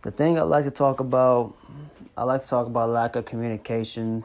The 0.03 0.11
thing 0.11 0.39
I 0.39 0.43
like 0.43 0.65
to 0.65 0.71
talk 0.71 1.01
about, 1.01 1.55
I 2.17 2.25
like 2.25 2.43
to 2.43 2.49
talk 2.49 2.67
about 2.67 2.89
lack 2.89 3.17
of 3.17 3.25
communication 3.25 4.25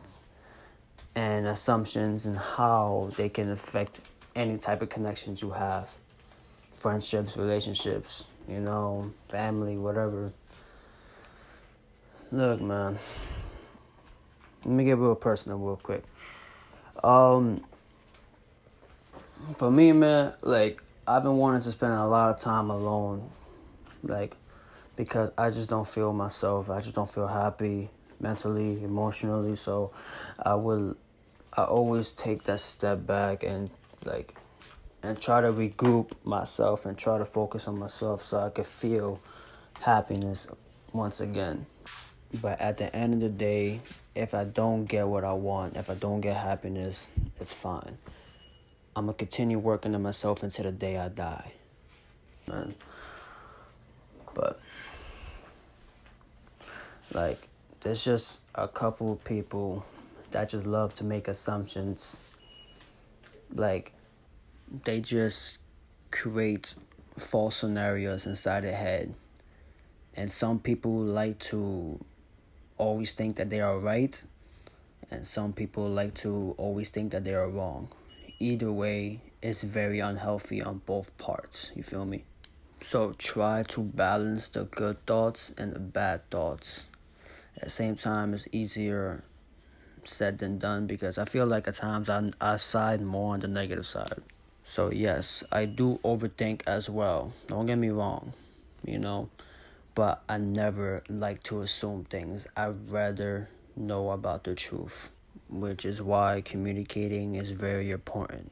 and 1.16 1.48
assumptions 1.48 2.26
and 2.26 2.38
how 2.38 3.10
they 3.18 3.30
can 3.30 3.52
affect 3.52 4.02
any 4.36 4.58
type 4.58 4.82
of 4.82 4.90
connections 4.90 5.42
you 5.42 5.52
have, 5.52 5.96
friendships, 6.76 7.38
relationships, 7.38 8.28
you 8.48 8.60
know, 8.60 9.12
family, 9.30 9.78
whatever 9.78 10.32
Look, 12.34 12.62
man. 12.62 12.98
Let 14.66 14.74
me 14.74 14.86
get 14.86 14.98
real 14.98 15.14
personal 15.14 15.60
real 15.60 15.76
quick. 15.76 16.04
Um 17.04 17.64
for 19.58 19.70
me, 19.70 19.92
man, 19.92 20.34
like 20.42 20.83
I've 21.08 21.24
been 21.24 21.38
wanting 21.38 21.62
to 21.62 21.72
spend 21.72 21.94
a 21.94 22.06
lot 22.06 22.30
of 22.30 22.40
time 22.40 22.70
alone. 22.70 23.30
Like 24.04 24.36
because 24.96 25.32
I 25.38 25.50
just 25.50 25.70
don't 25.70 25.88
feel 25.88 26.14
myself. 26.14 26.70
I 26.70 26.80
just 26.80 26.96
don't 26.96 27.10
feel 27.10 27.28
happy 27.28 27.90
mentally, 28.20 28.84
emotionally. 28.84 29.56
So 29.56 29.92
I 30.44 30.56
will 30.56 30.96
I 31.56 31.64
always 31.64 32.12
take 32.12 32.44
that 32.44 32.60
step 32.60 33.06
back 33.06 33.44
and 33.44 33.70
like 34.06 34.36
and 35.02 35.20
try 35.20 35.42
to 35.42 35.52
regroup 35.52 36.12
myself 36.24 36.86
and 36.86 36.98
try 36.98 37.18
to 37.18 37.26
focus 37.26 37.68
on 37.68 37.78
myself 37.78 38.24
so 38.24 38.40
I 38.40 38.50
could 38.50 38.66
feel 38.66 39.20
happiness 39.82 40.48
once 40.94 41.20
again. 41.20 41.66
But 42.42 42.60
at 42.62 42.78
the 42.78 42.94
end 42.96 43.16
of 43.16 43.20
the 43.20 43.30
day, 43.30 43.82
if 44.16 44.34
I 44.34 44.46
don't 44.46 44.86
get 44.86 45.08
what 45.08 45.24
I 45.24 45.34
want, 45.34 45.76
if 45.76 45.90
I 45.90 45.96
don't 45.96 46.22
get 46.22 46.38
happiness, 46.38 47.12
it's 47.40 47.54
fine. 47.54 47.98
I'm 48.96 49.06
gonna 49.06 49.14
continue 49.14 49.58
working 49.58 49.96
on 49.96 50.04
myself 50.04 50.44
until 50.44 50.66
the 50.66 50.72
day 50.72 50.98
I 50.98 51.10
die. 51.10 51.54
Man. 52.48 52.76
But 54.36 54.60
like 57.14 57.40
there's 57.82 58.04
just 58.04 58.40
a 58.56 58.68
couple 58.68 59.12
of 59.12 59.24
people 59.24 59.86
that 60.32 60.50
just 60.50 60.66
love 60.66 60.94
to 60.96 61.04
make 61.04 61.28
assumptions. 61.28 62.22
Like 63.54 63.94
they 64.86 65.00
just 65.00 65.60
create 66.12 66.76
false 67.18 67.58
scenarios 67.58 68.26
inside 68.26 68.62
their 68.62 68.76
head. 68.76 69.14
And 70.16 70.32
some 70.32 70.60
people 70.60 70.92
like 71.00 71.40
to 71.40 72.00
always 72.78 73.14
think 73.14 73.36
that 73.38 73.50
they 73.50 73.62
are 73.62 73.80
right, 73.80 74.24
and 75.10 75.26
some 75.26 75.54
people 75.54 75.88
like 75.90 76.14
to 76.16 76.54
always 76.58 76.90
think 76.90 77.12
that 77.12 77.24
they 77.24 77.34
are 77.34 77.50
wrong. 77.50 77.88
Either 78.44 78.74
way, 78.74 79.22
it's 79.42 79.64
very 79.64 80.02
unhealthy 80.02 80.62
on 80.62 80.82
both 80.86 81.18
parts. 81.18 81.72
You 81.76 81.82
feel 81.82 82.04
me? 82.04 82.26
So 82.82 83.14
try 83.18 83.64
to 83.70 83.80
balance 83.80 84.50
the 84.50 84.66
good 84.66 85.06
thoughts 85.06 85.54
and 85.58 85.72
the 85.72 85.80
bad 85.80 86.30
thoughts. 86.30 86.84
At 87.56 87.64
the 87.64 87.70
same 87.70 87.96
time, 87.96 88.34
it's 88.34 88.46
easier 88.52 89.24
said 90.04 90.40
than 90.40 90.58
done 90.58 90.88
because 90.88 91.18
I 91.18 91.24
feel 91.24 91.46
like 91.46 91.70
at 91.70 91.76
times 91.76 92.10
I, 92.10 92.32
I 92.42 92.58
side 92.58 93.02
more 93.02 93.34
on 93.34 93.40
the 93.40 93.48
negative 93.48 93.86
side. 93.86 94.22
So, 94.66 94.92
yes, 94.92 95.46
I 95.50 95.64
do 95.64 96.02
overthink 96.04 96.64
as 96.68 96.90
well. 96.90 97.32
Don't 97.48 97.68
get 97.68 97.78
me 97.78 97.92
wrong. 97.92 98.34
You 98.84 99.00
know, 99.00 99.30
but 99.96 100.22
I 100.28 100.38
never 100.38 101.02
like 101.08 101.44
to 101.44 101.62
assume 101.62 102.04
things. 102.04 102.46
I'd 102.58 102.90
rather 102.92 103.48
know 103.78 104.12
about 104.12 104.44
the 104.44 104.54
truth, 104.54 105.12
which 105.54 105.86
is 105.86 106.02
why 106.02 106.42
communicating 106.42 107.36
is 107.36 107.52
very 107.52 107.92
important. 107.92 108.52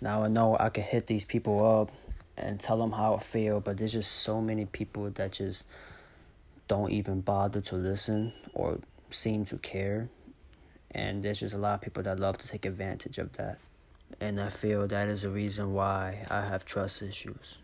Now 0.00 0.24
I 0.24 0.28
know 0.28 0.56
I 0.58 0.68
can 0.68 0.84
hit 0.84 1.06
these 1.06 1.24
people 1.24 1.64
up 1.64 1.90
and 2.36 2.60
tell 2.60 2.78
them 2.78 2.92
how 2.92 3.14
I 3.14 3.18
feel, 3.20 3.60
but 3.60 3.78
there's 3.78 3.92
just 3.92 4.12
so 4.12 4.40
many 4.40 4.64
people 4.66 5.10
that 5.10 5.32
just 5.32 5.64
don't 6.68 6.90
even 6.90 7.20
bother 7.20 7.60
to 7.60 7.76
listen 7.76 8.32
or 8.54 8.78
seem 9.10 9.44
to 9.46 9.58
care. 9.58 10.08
And 10.90 11.22
there's 11.22 11.40
just 11.40 11.54
a 11.54 11.58
lot 11.58 11.74
of 11.74 11.80
people 11.80 12.02
that 12.02 12.18
love 12.18 12.38
to 12.38 12.48
take 12.48 12.66
advantage 12.66 13.18
of 13.18 13.32
that. 13.34 13.58
And 14.20 14.40
I 14.40 14.50
feel 14.50 14.86
that 14.88 15.08
is 15.08 15.24
a 15.24 15.30
reason 15.30 15.72
why 15.72 16.26
I 16.30 16.42
have 16.42 16.64
trust 16.64 17.00
issues. 17.00 17.58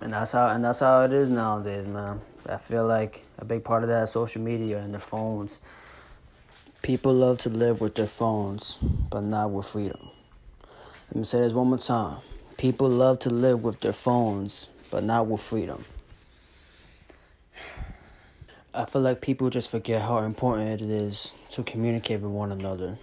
And 0.00 0.12
that's 0.12 0.32
how 0.32 0.48
and 0.48 0.64
that's 0.64 0.80
how 0.80 1.02
it 1.02 1.12
is 1.12 1.30
nowadays, 1.30 1.86
man. 1.86 2.20
I 2.48 2.56
feel 2.56 2.86
like 2.86 3.24
a 3.38 3.44
big 3.44 3.64
part 3.64 3.82
of 3.82 3.90
that 3.90 4.04
is 4.04 4.10
social 4.10 4.40
media 4.40 4.78
and 4.78 4.94
the 4.94 4.98
phones. 4.98 5.60
People 6.82 7.12
love 7.12 7.38
to 7.38 7.50
live 7.50 7.80
with 7.80 7.94
their 7.94 8.06
phones, 8.06 8.78
but 9.10 9.20
not 9.20 9.50
with 9.50 9.66
freedom. 9.66 10.08
Let 11.08 11.16
me 11.16 11.24
say 11.24 11.40
this 11.40 11.52
one 11.52 11.68
more 11.68 11.78
time. 11.78 12.18
People 12.56 12.88
love 12.88 13.18
to 13.20 13.30
live 13.30 13.62
with 13.62 13.80
their 13.80 13.92
phones, 13.92 14.68
but 14.90 15.04
not 15.04 15.26
with 15.26 15.42
freedom. 15.42 15.84
I 18.72 18.86
feel 18.86 19.02
like 19.02 19.20
people 19.20 19.50
just 19.50 19.70
forget 19.70 20.00
how 20.00 20.18
important 20.18 20.80
it 20.80 20.90
is 20.90 21.34
to 21.50 21.62
communicate 21.62 22.22
with 22.22 22.30
one 22.30 22.50
another. 22.50 22.98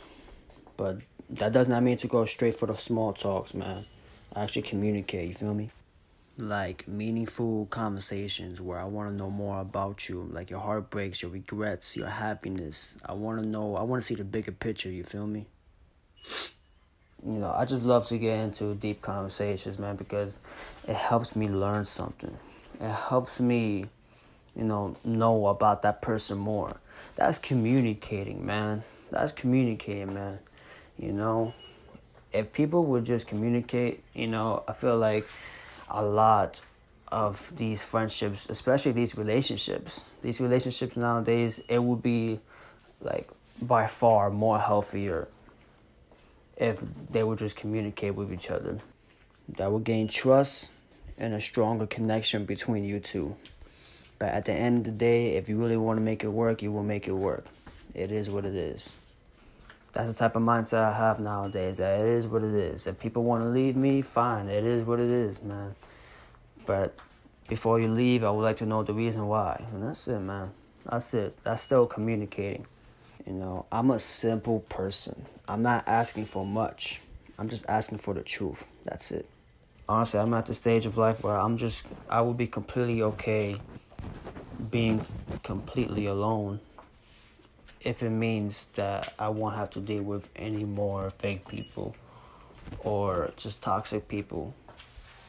But 0.75 0.97
that 1.29 1.51
does 1.53 1.67
not 1.67 1.83
mean 1.83 1.97
to 1.97 2.07
go 2.07 2.25
straight 2.25 2.55
for 2.55 2.65
the 2.65 2.77
small 2.77 3.13
talks, 3.13 3.53
man. 3.53 3.85
Actually 4.35 4.63
communicate, 4.63 5.27
you 5.27 5.33
feel 5.35 5.53
me? 5.53 5.69
Like 6.37 6.87
meaningful 6.87 7.65
conversations 7.67 8.61
where 8.61 8.77
I 8.77 8.85
want 8.85 9.09
to 9.09 9.15
know 9.15 9.31
more 9.31 9.59
about 9.59 10.07
you, 10.07 10.27
like 10.31 10.49
your 10.49 10.59
heartbreaks, 10.59 11.21
your 11.21 11.31
regrets, 11.31 11.97
your 11.97 12.07
happiness. 12.07 12.95
I 13.05 13.13
want 13.13 13.41
to 13.41 13.47
know, 13.47 13.75
I 13.75 13.81
want 13.81 14.03
to 14.03 14.05
see 14.05 14.15
the 14.15 14.23
bigger 14.23 14.51
picture, 14.51 14.89
you 14.89 15.03
feel 15.03 15.25
me? 15.25 15.47
You 17.25 17.33
know, 17.39 17.51
I 17.51 17.65
just 17.65 17.81
love 17.81 18.05
to 18.07 18.17
get 18.19 18.39
into 18.39 18.75
deep 18.75 19.01
conversations, 19.01 19.79
man, 19.79 19.95
because 19.95 20.39
it 20.87 20.95
helps 20.95 21.35
me 21.35 21.47
learn 21.47 21.83
something. 21.85 22.37
It 22.79 22.91
helps 22.91 23.39
me, 23.39 23.85
you 24.55 24.63
know, 24.63 24.95
know 25.03 25.47
about 25.47 25.81
that 25.81 26.01
person 26.03 26.37
more. 26.37 26.77
That's 27.15 27.39
communicating, 27.39 28.45
man. 28.45 28.83
That's 29.09 29.31
communicating, 29.31 30.13
man. 30.13 30.39
You 30.99 31.13
know, 31.13 31.53
if 32.31 32.53
people 32.53 32.85
would 32.85 33.05
just 33.05 33.25
communicate, 33.25 34.03
you 34.13 34.27
know, 34.27 34.63
I 34.67 34.73
feel 34.73 34.97
like 34.97 35.27
a 35.89 36.03
lot 36.03 36.61
of 37.09 37.55
these 37.55 37.83
friendships, 37.83 38.47
especially 38.49 38.91
these 38.91 39.17
relationships, 39.17 40.09
these 40.21 40.41
relationships 40.41 40.97
nowadays, 40.97 41.59
it 41.69 41.81
would 41.81 42.01
be 42.01 42.39
like 43.01 43.29
by 43.61 43.87
far 43.87 44.29
more 44.29 44.59
healthier 44.59 45.27
if 46.57 46.81
they 47.09 47.23
would 47.23 47.37
just 47.37 47.55
communicate 47.55 48.15
with 48.15 48.33
each 48.33 48.49
other. 48.49 48.79
That 49.57 49.71
would 49.71 49.83
gain 49.83 50.07
trust 50.07 50.71
and 51.17 51.33
a 51.33 51.41
stronger 51.41 51.87
connection 51.87 52.45
between 52.45 52.83
you 52.83 52.99
two. 52.99 53.35
But 54.19 54.29
at 54.29 54.45
the 54.45 54.53
end 54.53 54.79
of 54.79 54.83
the 54.85 54.91
day, 54.91 55.35
if 55.35 55.47
you 55.47 55.57
really 55.57 55.77
want 55.77 55.97
to 55.97 56.01
make 56.01 56.23
it 56.23 56.29
work, 56.29 56.61
you 56.61 56.71
will 56.71 56.83
make 56.83 57.07
it 57.07 57.13
work. 57.13 57.45
It 57.93 58.11
is 58.11 58.29
what 58.29 58.45
it 58.45 58.55
is. 58.55 58.91
That's 59.97 60.13
the 60.13 60.19
type 60.19 60.35
of 60.35 60.43
mindset 60.43 60.83
I 60.83 60.95
have 60.95 61.19
nowadays. 61.19 61.77
That 61.77 61.99
it 61.99 62.05
is 62.05 62.27
what 62.27 62.43
it 62.43 62.53
is. 62.53 62.85
If 62.85 62.99
people 62.99 63.23
want 63.23 63.41
to 63.41 63.49
leave 63.49 63.75
me, 63.75 64.03
fine. 64.03 64.47
It 64.47 64.63
is 64.63 64.83
what 64.83 64.99
it 64.99 65.09
is, 65.09 65.41
man. 65.41 65.73
But 66.67 66.95
before 67.49 67.79
you 67.79 67.87
leave, 67.87 68.23
I 68.23 68.29
would 68.29 68.43
like 68.43 68.57
to 68.57 68.67
know 68.67 68.83
the 68.83 68.93
reason 68.93 69.27
why. 69.27 69.65
And 69.73 69.81
that's 69.81 70.07
it, 70.07 70.19
man. 70.19 70.51
That's 70.87 71.15
it. 71.15 71.35
That's 71.43 71.63
still 71.63 71.87
communicating. 71.87 72.67
You 73.25 73.33
know, 73.33 73.65
I'm 73.71 73.89
a 73.89 73.97
simple 73.97 74.59
person. 74.59 75.25
I'm 75.47 75.63
not 75.63 75.87
asking 75.87 76.25
for 76.25 76.45
much. 76.45 77.01
I'm 77.39 77.49
just 77.49 77.65
asking 77.67 77.97
for 77.97 78.13
the 78.13 78.21
truth. 78.21 78.69
That's 78.85 79.09
it. 79.09 79.27
Honestly, 79.89 80.19
I'm 80.19 80.31
at 80.35 80.45
the 80.45 80.53
stage 80.53 80.85
of 80.85 80.97
life 80.97 81.23
where 81.23 81.39
I'm 81.39 81.57
just, 81.57 81.81
I 82.07 82.21
would 82.21 82.37
be 82.37 82.45
completely 82.45 83.01
okay 83.01 83.55
being 84.69 85.03
completely 85.41 86.05
alone 86.05 86.59
if 87.81 88.03
it 88.03 88.09
means 88.09 88.67
that 88.75 89.13
I 89.19 89.29
won't 89.29 89.55
have 89.55 89.69
to 89.71 89.79
deal 89.79 90.03
with 90.03 90.29
any 90.35 90.63
more 90.63 91.09
fake 91.11 91.47
people 91.47 91.95
or 92.79 93.31
just 93.37 93.61
toxic 93.61 94.07
people 94.07 94.53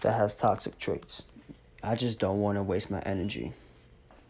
that 0.00 0.14
has 0.14 0.34
toxic 0.34 0.78
traits. 0.78 1.24
I 1.82 1.94
just 1.94 2.18
don't 2.18 2.40
want 2.40 2.56
to 2.56 2.62
waste 2.62 2.90
my 2.90 3.00
energy. 3.00 3.52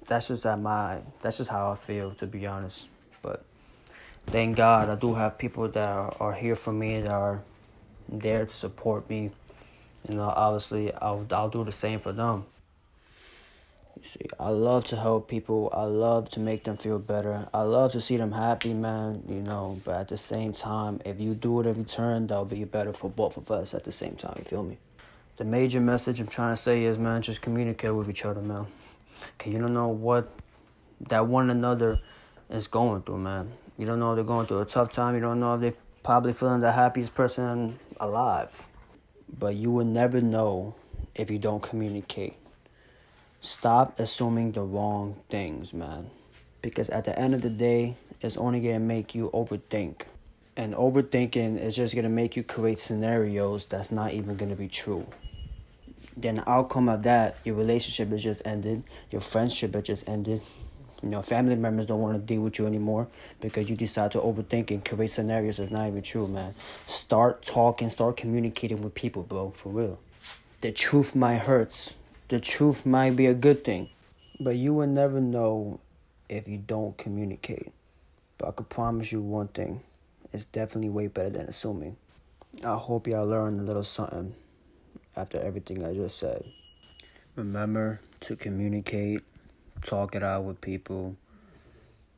That's 0.07 0.29
just 0.29 0.47
at 0.47 0.59
my 0.59 1.01
that's 1.21 1.39
just 1.39 1.51
how 1.51 1.71
I 1.71 1.75
feel 1.75 2.13
to 2.15 2.27
be 2.27 2.47
honest. 2.47 2.87
But 3.23 3.45
thank 4.27 4.57
God 4.57 4.89
I 4.89 4.95
do 4.97 5.15
have 5.15 5.39
people 5.39 5.69
that 5.69 5.89
are, 5.89 6.15
are 6.21 6.33
here 6.33 6.57
for 6.57 6.73
me 6.73 7.01
that 7.01 7.11
are 7.11 7.43
there 8.09 8.47
to 8.47 8.53
support 8.53 9.09
me. 9.09 9.31
You 10.09 10.17
know, 10.17 10.33
obviously 10.35 10.93
I'll 10.95 11.27
I'll 11.31 11.51
do 11.51 11.65
the 11.65 11.73
same 11.73 12.01
for 12.01 12.13
them. 12.13 12.45
You 14.01 14.09
see, 14.09 14.27
I 14.39 14.51
love 14.51 14.85
to 14.87 14.97
help 14.97 15.29
people. 15.29 15.71
I 15.73 15.83
love 15.83 16.31
to 16.31 16.41
make 16.41 16.63
them 16.63 16.77
feel 16.77 17.01
better. 17.01 17.49
I 17.53 17.63
love 17.63 17.91
to 17.93 18.01
see 18.01 18.17
them 18.17 18.31
happy, 18.31 18.73
man. 18.73 19.25
You 19.29 19.43
know, 19.43 19.81
but 19.83 19.97
at 19.97 20.09
the 20.09 20.17
same 20.17 20.53
time, 20.53 21.01
if 21.05 21.21
you 21.21 21.35
do 21.35 21.59
it 21.61 21.67
every 21.67 21.83
turn, 21.83 22.29
that'll 22.29 22.45
be 22.45 22.63
better 22.63 22.93
for 22.93 23.11
both 23.11 23.37
of 23.37 23.51
us 23.51 23.75
at 23.75 23.83
the 23.83 23.91
same 23.91 24.15
time. 24.15 24.35
You 24.39 24.45
feel 24.45 24.63
me? 24.63 24.79
The 25.37 25.45
major 25.45 25.81
message 25.81 26.21
I'm 26.21 26.29
trying 26.29 26.53
to 26.55 26.61
say 26.61 26.85
is, 26.85 26.97
man, 26.97 27.23
just 27.23 27.43
communicate 27.43 27.93
with 27.93 28.09
each 28.09 28.25
other, 28.25 28.41
man. 28.41 28.67
Okay, 29.35 29.51
you 29.51 29.59
don't 29.59 29.75
know 29.75 29.89
what 29.89 30.31
that 31.09 31.27
one 31.27 31.51
another 31.51 32.01
is 32.51 32.69
going 32.69 33.03
through, 33.03 33.19
man. 33.19 33.53
You 33.79 33.87
don't 33.87 33.99
know 33.99 34.15
they're 34.15 34.23
going 34.23 34.47
through 34.47 34.61
a 34.61 34.65
tough 34.65 34.93
time. 34.93 35.17
You 35.17 35.21
don't 35.21 35.41
know 35.41 35.55
if 35.55 35.61
they're 35.61 35.75
probably 36.05 36.33
feeling 36.35 36.61
the 36.61 36.73
happiest 36.73 37.17
person 37.17 37.79
alive. 37.99 38.69
But 39.37 39.57
you 39.57 39.73
will 39.73 39.85
never 39.85 40.21
know 40.21 40.77
if 41.17 41.31
you 41.31 41.39
don't 41.39 41.63
communicate. 41.63 42.38
Stop 43.41 44.01
assuming 44.01 44.53
the 44.53 44.63
wrong 44.63 45.17
things, 45.31 45.73
man. 45.73 46.11
Because 46.61 46.91
at 46.91 47.05
the 47.05 47.17
end 47.17 47.35
of 47.35 47.43
the 47.43 47.51
day, 47.51 47.95
it's 48.21 48.37
only 48.37 48.59
gonna 48.61 48.81
make 48.81 49.15
you 49.15 49.31
overthink. 49.33 50.03
And 50.57 50.75
overthinking 50.75 51.63
is 51.63 51.77
just 51.77 51.95
gonna 51.95 52.09
make 52.09 52.37
you 52.37 52.43
create 52.43 52.81
scenarios 52.81 53.65
that's 53.65 53.93
not 53.93 54.13
even 54.13 54.37
gonna 54.37 54.57
be 54.57 54.67
true. 54.67 55.07
Then 56.17 56.35
the 56.37 56.51
outcome 56.51 56.89
of 56.89 57.05
that, 57.05 57.37
your 57.45 57.55
relationship 57.55 58.11
is 58.13 58.25
just 58.25 58.43
ended, 58.45 58.83
your 59.13 59.21
friendship 59.21 59.77
is 59.77 59.83
just 59.85 60.09
ended. 60.09 60.43
You 61.01 61.11
know, 61.11 61.23
family 61.23 61.55
members 61.55 61.87
don't 61.87 62.01
want 62.01 62.17
to 62.17 62.21
deal 62.21 62.43
with 62.43 62.59
you 62.59 62.67
anymore 62.67 63.07
because 63.41 63.71
you 63.71 63.77
decide 63.77 64.11
to 64.13 64.19
overthink 64.19 64.73
and 64.73 64.85
create 64.85 65.13
scenarios 65.13 65.59
that's 65.59 65.71
not 65.71 65.87
even 65.87 66.03
true, 66.03 66.27
man. 66.27 66.55
Start 66.87 67.43
talking, 67.43 67.89
start 67.89 68.17
communicating 68.17 68.83
with 68.83 68.95
people, 68.95 69.23
bro, 69.23 69.51
for 69.51 69.69
real. 69.69 70.01
The 70.61 70.73
truth 70.73 71.15
might 71.15 71.39
hurt, 71.39 71.95
the 72.29 72.39
truth 72.41 72.85
might 72.85 73.17
be 73.17 73.27
a 73.27 73.35
good 73.35 73.65
thing, 73.65 73.89
but 74.39 74.57
you 74.57 74.75
will 74.75 74.87
never 74.87 75.21
know 75.21 75.81
if 76.29 76.47
you 76.47 76.59
don't 76.59 76.97
communicate. 76.99 77.73
But 78.37 78.49
I 78.49 78.53
can 78.53 78.67
promise 78.67 79.11
you 79.11 79.21
one 79.21 79.49
thing 79.49 79.83
it's 80.33 80.45
definitely 80.45 80.91
way 80.91 81.07
better 81.07 81.31
than 81.31 81.47
assuming. 81.47 81.97
I 82.63 82.75
hope 82.75 83.07
y'all 83.07 83.27
learned 83.27 83.61
a 83.61 83.63
little 83.63 83.83
something 83.83 84.35
after 85.17 85.41
everything 85.41 85.85
I 85.85 85.95
just 85.95 86.19
said. 86.19 86.45
Remember 87.35 88.01
to 88.21 88.37
communicate, 88.37 89.23
talk 89.85 90.15
it 90.15 90.23
out 90.23 90.45
with 90.45 90.61
people. 90.61 91.17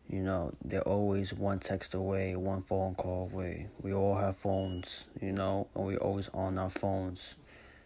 You 0.08 0.22
know, 0.22 0.52
they're 0.64 0.82
always 0.82 1.32
one 1.32 1.60
text 1.60 1.94
away, 1.94 2.34
one 2.34 2.62
phone 2.62 2.96
call 2.96 3.30
away. 3.32 3.68
We 3.80 3.94
all 3.94 4.16
have 4.16 4.36
phones, 4.36 5.06
you 5.22 5.32
know, 5.32 5.68
and 5.76 5.84
we're 5.84 5.98
always 5.98 6.28
on 6.34 6.58
our 6.58 6.70
phones. 6.70 7.36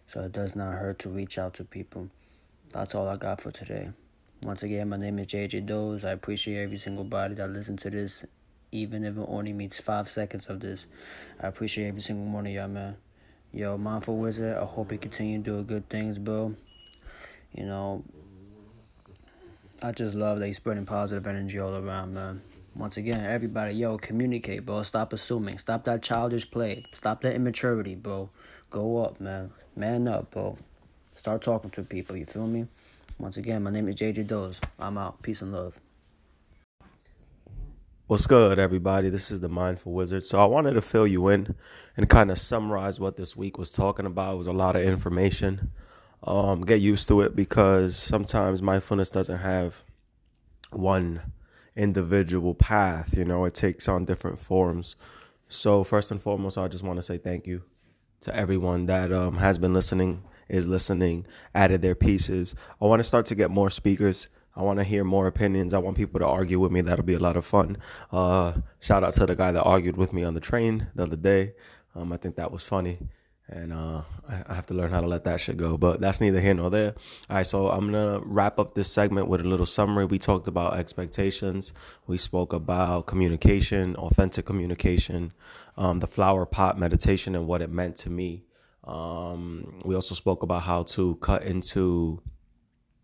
So 0.07 0.21
it 0.21 0.33
does 0.33 0.55
not 0.55 0.75
hurt 0.75 0.99
to 1.01 1.09
reach 1.09 1.39
out 1.39 1.55
to 1.55 1.65
people. 1.65 2.09
That's 2.73 2.95
all 2.95 3.09
I 3.09 3.17
got 3.17 3.41
for 3.41 3.51
today. 3.51 3.91
Once 4.43 4.63
again, 4.63 4.89
my 4.89 4.97
name 4.97 5.19
is 5.19 5.27
JJ 5.27 5.65
Doze. 5.67 6.05
I 6.05 6.11
appreciate 6.11 6.63
every 6.63 6.77
single 6.77 7.05
body 7.05 7.35
that 7.37 7.51
listened 7.51 7.79
to 7.81 7.91
this, 7.91 8.25
even 8.73 9.05
if 9.05 9.17
it 9.17 9.27
only 9.27 9.53
means 9.53 9.81
five 9.81 10.09
seconds 10.09 10.47
of 10.47 10.61
this. 10.61 10.87
I 11.41 11.47
appreciate 11.47 11.89
every 11.89 12.03
single 12.03 12.33
one 12.33 12.47
of 12.47 12.53
y'all, 12.53 12.69
man. 12.69 12.97
Yo, 13.53 13.79
Mindful 13.79 14.17
Wizard, 14.17 14.59
I 14.59 14.65
hope 14.65 14.93
you 14.93 14.99
continue 14.99 15.39
doing 15.39 15.65
good 15.65 15.89
things, 15.89 16.19
bro. 16.19 16.55
You 17.55 17.65
know, 17.67 18.05
I 19.81 19.93
just 19.93 20.15
love 20.15 20.41
that 20.41 20.47
you're 20.49 20.55
spreading 20.55 20.85
positive 20.85 21.27
energy 21.27 21.61
all 21.61 21.77
around, 21.77 22.15
man. 22.15 22.43
Once 22.75 22.97
again, 22.97 23.25
everybody, 23.25 23.73
yo, 23.75 23.97
communicate, 23.97 24.67
bro. 24.67 24.83
Stop 24.83 25.13
assuming. 25.13 25.59
Stop 25.59 25.85
that 25.85 26.03
childish 26.03 26.51
play. 26.51 26.85
Stop 26.93 27.21
that 27.21 27.37
immaturity, 27.37 27.95
bro. 27.95 28.29
Go 28.71 29.05
up, 29.05 29.21
man. 29.21 29.53
Man 29.77 30.07
up, 30.07 30.31
bro. 30.31 30.57
Start 31.17 31.43
talking 31.43 31.69
to 31.71 31.83
people, 31.83 32.17
you 32.17 32.27
feel 32.27 32.47
me? 32.47 32.69
Once 33.19 33.37
again, 33.37 33.65
my 33.65 33.71
name 33.71 33.89
is 33.89 33.97
JJ 33.97 34.29
Doze. 34.29 34.61
I'm 34.79 34.97
out. 34.97 35.21
Peace 35.21 35.43
and 35.43 35.53
love. 35.53 35.81
What's 38.07 38.29
good, 38.29 38.61
everybody? 38.61 39.09
This 39.09 39.33
is 39.33 39.41
the 39.41 39.49
Mindful 39.49 39.93
Wizard. 39.93 40.23
So, 40.23 40.41
I 40.41 40.45
wanted 40.45 40.75
to 40.75 40.81
fill 40.81 41.09
you 41.09 41.27
in 41.27 41.57
and 41.97 42.09
kind 42.09 42.31
of 42.31 42.39
summarize 42.39 43.01
what 43.01 43.17
this 43.17 43.37
week 43.37 43.59
was 43.59 43.73
talking 43.73 44.07
about. 44.07 44.35
It 44.35 44.39
was 44.39 44.47
a 44.47 44.53
lot 44.53 44.77
of 44.77 44.83
information. 44.83 45.73
Um, 46.23 46.61
get 46.61 46.81
used 46.81 47.09
to 47.09 47.23
it 47.23 47.35
because 47.35 47.97
sometimes 47.97 48.63
mindfulness 48.63 49.11
doesn't 49.11 49.39
have 49.39 49.83
one 50.71 51.33
individual 51.75 52.55
path, 52.55 53.13
you 53.17 53.25
know, 53.25 53.45
it 53.45 53.55
takes 53.55 53.89
on 53.89 54.05
different 54.05 54.39
forms. 54.39 54.95
So, 55.49 55.83
first 55.83 56.13
and 56.13 56.23
foremost, 56.23 56.59
I 56.59 56.69
just 56.69 56.85
want 56.85 56.99
to 56.99 57.03
say 57.03 57.19
thank 57.19 57.49
you 57.49 57.65
to 58.25 58.35
everyone 58.35 58.87
that 58.87 59.13
um, 59.13 59.37
has 59.37 59.59
been 59.59 59.73
listening, 59.73 60.23
is 60.49 60.67
listening, 60.67 61.27
added 61.55 61.83
their 61.83 61.95
pieces. 61.95 62.55
I 62.81 62.87
want 62.87 63.01
to 63.01 63.05
start 63.05 63.27
to 63.27 63.35
get 63.35 63.51
more 63.51 63.71
speakers. 63.71 64.29
I 64.57 64.63
want 64.63 64.79
to 64.79 64.85
hear 64.85 65.05
more 65.05 65.27
opinions. 65.27 65.75
I 65.75 65.79
want 65.79 65.97
people 65.97 66.21
to 66.21 66.27
argue 66.27 66.59
with 66.59 66.73
me. 66.73 66.81
That'll 66.81 67.05
be 67.05 67.15
a 67.15 67.19
lot 67.19 67.37
of 67.37 67.45
fun. 67.45 67.77
Uh, 68.13 68.55
shout 68.81 69.05
out 69.05 69.15
to 69.15 69.27
the 69.27 69.35
guy 69.35 69.53
that 69.53 69.63
argued 69.63 69.97
with 69.97 70.13
me 70.13 70.25
on 70.25 70.35
the 70.35 70.41
train 70.41 70.87
the 70.95 71.05
other 71.05 71.17
day. 71.17 71.55
Um, 71.95 72.13
I 72.13 72.17
think 72.17 72.37
that 72.37 72.51
was 72.51 72.63
funny. 72.63 72.99
And 73.47 73.75
uh, 73.75 74.03
I 74.27 74.55
have 74.55 74.67
to 74.67 74.75
learn 74.75 74.91
how 74.91 75.01
to 75.01 75.07
let 75.07 75.25
that 75.25 75.39
shit 75.39 75.59
go. 75.59 75.77
But 75.77 76.01
that's 76.01 76.21
neither 76.21 76.41
here 76.41 76.55
nor 76.55 76.71
there. 76.71 76.95
All 77.29 77.37
right, 77.37 77.47
so 77.47 77.69
I'm 77.69 77.93
to 77.93 78.23
wrap 78.25 78.59
up 78.59 78.75
this 78.75 78.91
segment 78.91 79.29
with 79.29 79.43
a 79.43 79.45
little 79.45 79.67
summary. 79.67 80.07
We 80.07 80.19
talked 80.19 80.49
about 80.49 80.79
expectations, 80.79 81.75
we 82.07 82.17
spoke 82.17 82.55
about 82.55 83.07
communication, 83.07 83.97
authentic 83.97 84.47
communication 84.47 85.35
um, 85.77 86.01
the 86.01 86.07
flower 86.07 86.47
pot 86.47 86.79
meditation 86.79 87.35
and 87.35 87.47
what 87.47 87.63
it 87.63 87.71
meant 87.71 87.97
to 87.97 88.11
me. 88.11 88.45
Um, 88.85 89.81
we 89.85 89.95
also 89.95 90.15
spoke 90.15 90.43
about 90.43 90.63
how 90.63 90.83
to 90.83 91.17
cut 91.17 91.43
into 91.43 92.23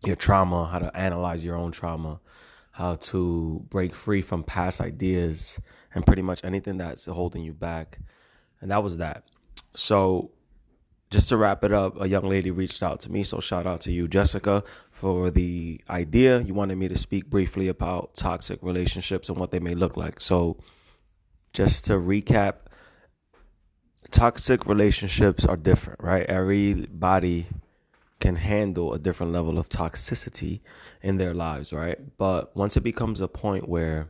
your 0.05 0.15
trauma, 0.15 0.67
how 0.67 0.79
to 0.79 0.95
analyze 0.95 1.43
your 1.43 1.55
own 1.55 1.71
trauma, 1.71 2.19
how 2.71 2.95
to 2.95 3.65
break 3.69 3.93
free 3.95 4.21
from 4.21 4.43
past 4.43 4.79
ideas 4.81 5.59
and 5.93 6.05
pretty 6.05 6.21
much 6.21 6.43
anything 6.43 6.77
that's 6.77 7.05
holding 7.05 7.43
you 7.43 7.53
back. 7.53 7.99
And 8.61 8.71
that 8.71 8.83
was 8.83 8.97
that. 8.97 9.25
So 9.75 10.31
just 11.09 11.29
to 11.29 11.37
wrap 11.37 11.63
it 11.63 11.73
up, 11.73 11.99
a 11.99 12.07
young 12.07 12.27
lady 12.29 12.51
reached 12.51 12.81
out 12.81 13.01
to 13.01 13.11
me. 13.11 13.23
So 13.23 13.39
shout 13.39 13.67
out 13.67 13.81
to 13.81 13.91
you, 13.91 14.07
Jessica, 14.07 14.63
for 14.91 15.29
the 15.29 15.81
idea. 15.89 16.39
You 16.39 16.53
wanted 16.53 16.77
me 16.77 16.87
to 16.87 16.97
speak 16.97 17.29
briefly 17.29 17.67
about 17.67 18.15
toxic 18.15 18.59
relationships 18.61 19.27
and 19.27 19.37
what 19.37 19.51
they 19.51 19.59
may 19.59 19.75
look 19.75 19.97
like. 19.97 20.21
So 20.21 20.57
just 21.53 21.85
to 21.85 21.93
recap, 21.93 22.55
toxic 24.11 24.65
relationships 24.65 25.45
are 25.45 25.57
different, 25.57 25.99
right? 26.01 26.25
Everybody 26.25 27.47
can 28.19 28.35
handle 28.35 28.93
a 28.93 28.99
different 28.99 29.33
level 29.33 29.57
of 29.57 29.67
toxicity 29.67 30.61
in 31.01 31.17
their 31.17 31.33
lives, 31.33 31.73
right? 31.73 31.97
But 32.17 32.55
once 32.55 32.77
it 32.77 32.81
becomes 32.81 33.19
a 33.19 33.27
point 33.27 33.67
where 33.67 34.07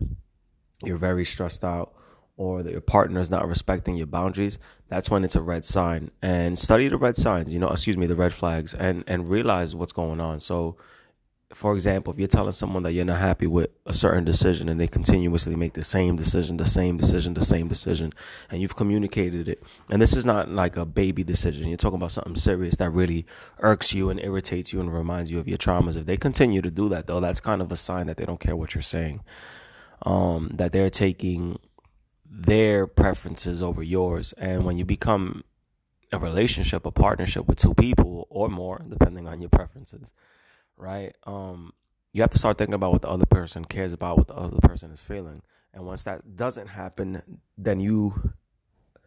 you're 0.83 0.97
very 0.97 1.25
stressed 1.25 1.63
out 1.63 1.93
or 2.37 2.61
that 2.63 2.71
your 2.71 2.81
partner 2.81 3.19
is 3.21 3.31
not 3.31 3.47
respecting 3.47 3.95
your 3.95 4.07
boundaries, 4.07 4.59
that's 4.89 5.09
when 5.09 5.23
it's 5.23 5.35
a 5.35 5.41
red 5.41 5.63
sign. 5.63 6.11
And 6.21 6.59
study 6.59 6.89
the 6.89 6.97
red 6.97 7.15
signs, 7.15 7.51
you 7.51 7.59
know, 7.59 7.69
excuse 7.69 7.97
me, 7.97 8.07
the 8.07 8.15
red 8.15 8.33
flags 8.33 8.73
and 8.73 9.03
and 9.07 9.29
realize 9.29 9.73
what's 9.73 9.93
going 9.93 10.19
on. 10.19 10.39
So 10.39 10.75
for 11.53 11.73
example, 11.73 12.13
if 12.13 12.19
you're 12.19 12.27
telling 12.27 12.51
someone 12.51 12.83
that 12.83 12.93
you're 12.93 13.05
not 13.05 13.19
happy 13.19 13.47
with 13.47 13.69
a 13.85 13.93
certain 13.93 14.23
decision 14.23 14.69
and 14.69 14.79
they 14.79 14.87
continuously 14.87 15.55
make 15.55 15.73
the 15.73 15.83
same 15.83 16.15
decision, 16.15 16.57
the 16.57 16.65
same 16.65 16.97
decision, 16.97 17.33
the 17.33 17.45
same 17.45 17.67
decision, 17.67 18.13
and 18.49 18.61
you've 18.61 18.75
communicated 18.75 19.47
it, 19.47 19.61
and 19.89 20.01
this 20.01 20.15
is 20.15 20.25
not 20.25 20.49
like 20.49 20.77
a 20.77 20.85
baby 20.85 21.23
decision, 21.23 21.67
you're 21.67 21.77
talking 21.77 21.97
about 21.97 22.11
something 22.11 22.35
serious 22.35 22.77
that 22.77 22.89
really 22.89 23.25
irks 23.59 23.93
you 23.93 24.09
and 24.09 24.19
irritates 24.19 24.71
you 24.71 24.79
and 24.79 24.93
reminds 24.93 25.29
you 25.29 25.39
of 25.39 25.47
your 25.47 25.57
traumas. 25.57 25.95
If 25.95 26.05
they 26.05 26.17
continue 26.17 26.61
to 26.61 26.71
do 26.71 26.89
that, 26.89 27.07
though, 27.07 27.19
that's 27.19 27.41
kind 27.41 27.61
of 27.61 27.71
a 27.71 27.77
sign 27.77 28.07
that 28.07 28.17
they 28.17 28.25
don't 28.25 28.39
care 28.39 28.55
what 28.55 28.73
you're 28.73 28.81
saying, 28.81 29.21
um, 30.03 30.51
that 30.53 30.71
they're 30.71 30.89
taking 30.89 31.59
their 32.25 32.87
preferences 32.87 33.61
over 33.61 33.83
yours. 33.83 34.33
And 34.37 34.63
when 34.63 34.77
you 34.77 34.85
become 34.85 35.43
a 36.13 36.19
relationship, 36.19 36.85
a 36.85 36.91
partnership 36.91 37.47
with 37.47 37.57
two 37.57 37.73
people 37.73 38.27
or 38.29 38.49
more, 38.49 38.81
depending 38.87 39.27
on 39.27 39.41
your 39.41 39.49
preferences 39.49 40.11
right? 40.81 41.15
Um, 41.25 41.73
you 42.13 42.21
have 42.21 42.31
to 42.31 42.39
start 42.39 42.57
thinking 42.57 42.73
about 42.73 42.91
what 42.91 43.01
the 43.01 43.09
other 43.09 43.25
person 43.25 43.63
cares 43.63 43.93
about, 43.93 44.17
what 44.17 44.27
the 44.27 44.35
other 44.35 44.57
person 44.61 44.91
is 44.91 44.99
feeling. 44.99 45.41
And 45.73 45.85
once 45.85 46.03
that 46.03 46.35
doesn't 46.35 46.67
happen, 46.67 47.21
then 47.57 47.79
you, 47.79 48.31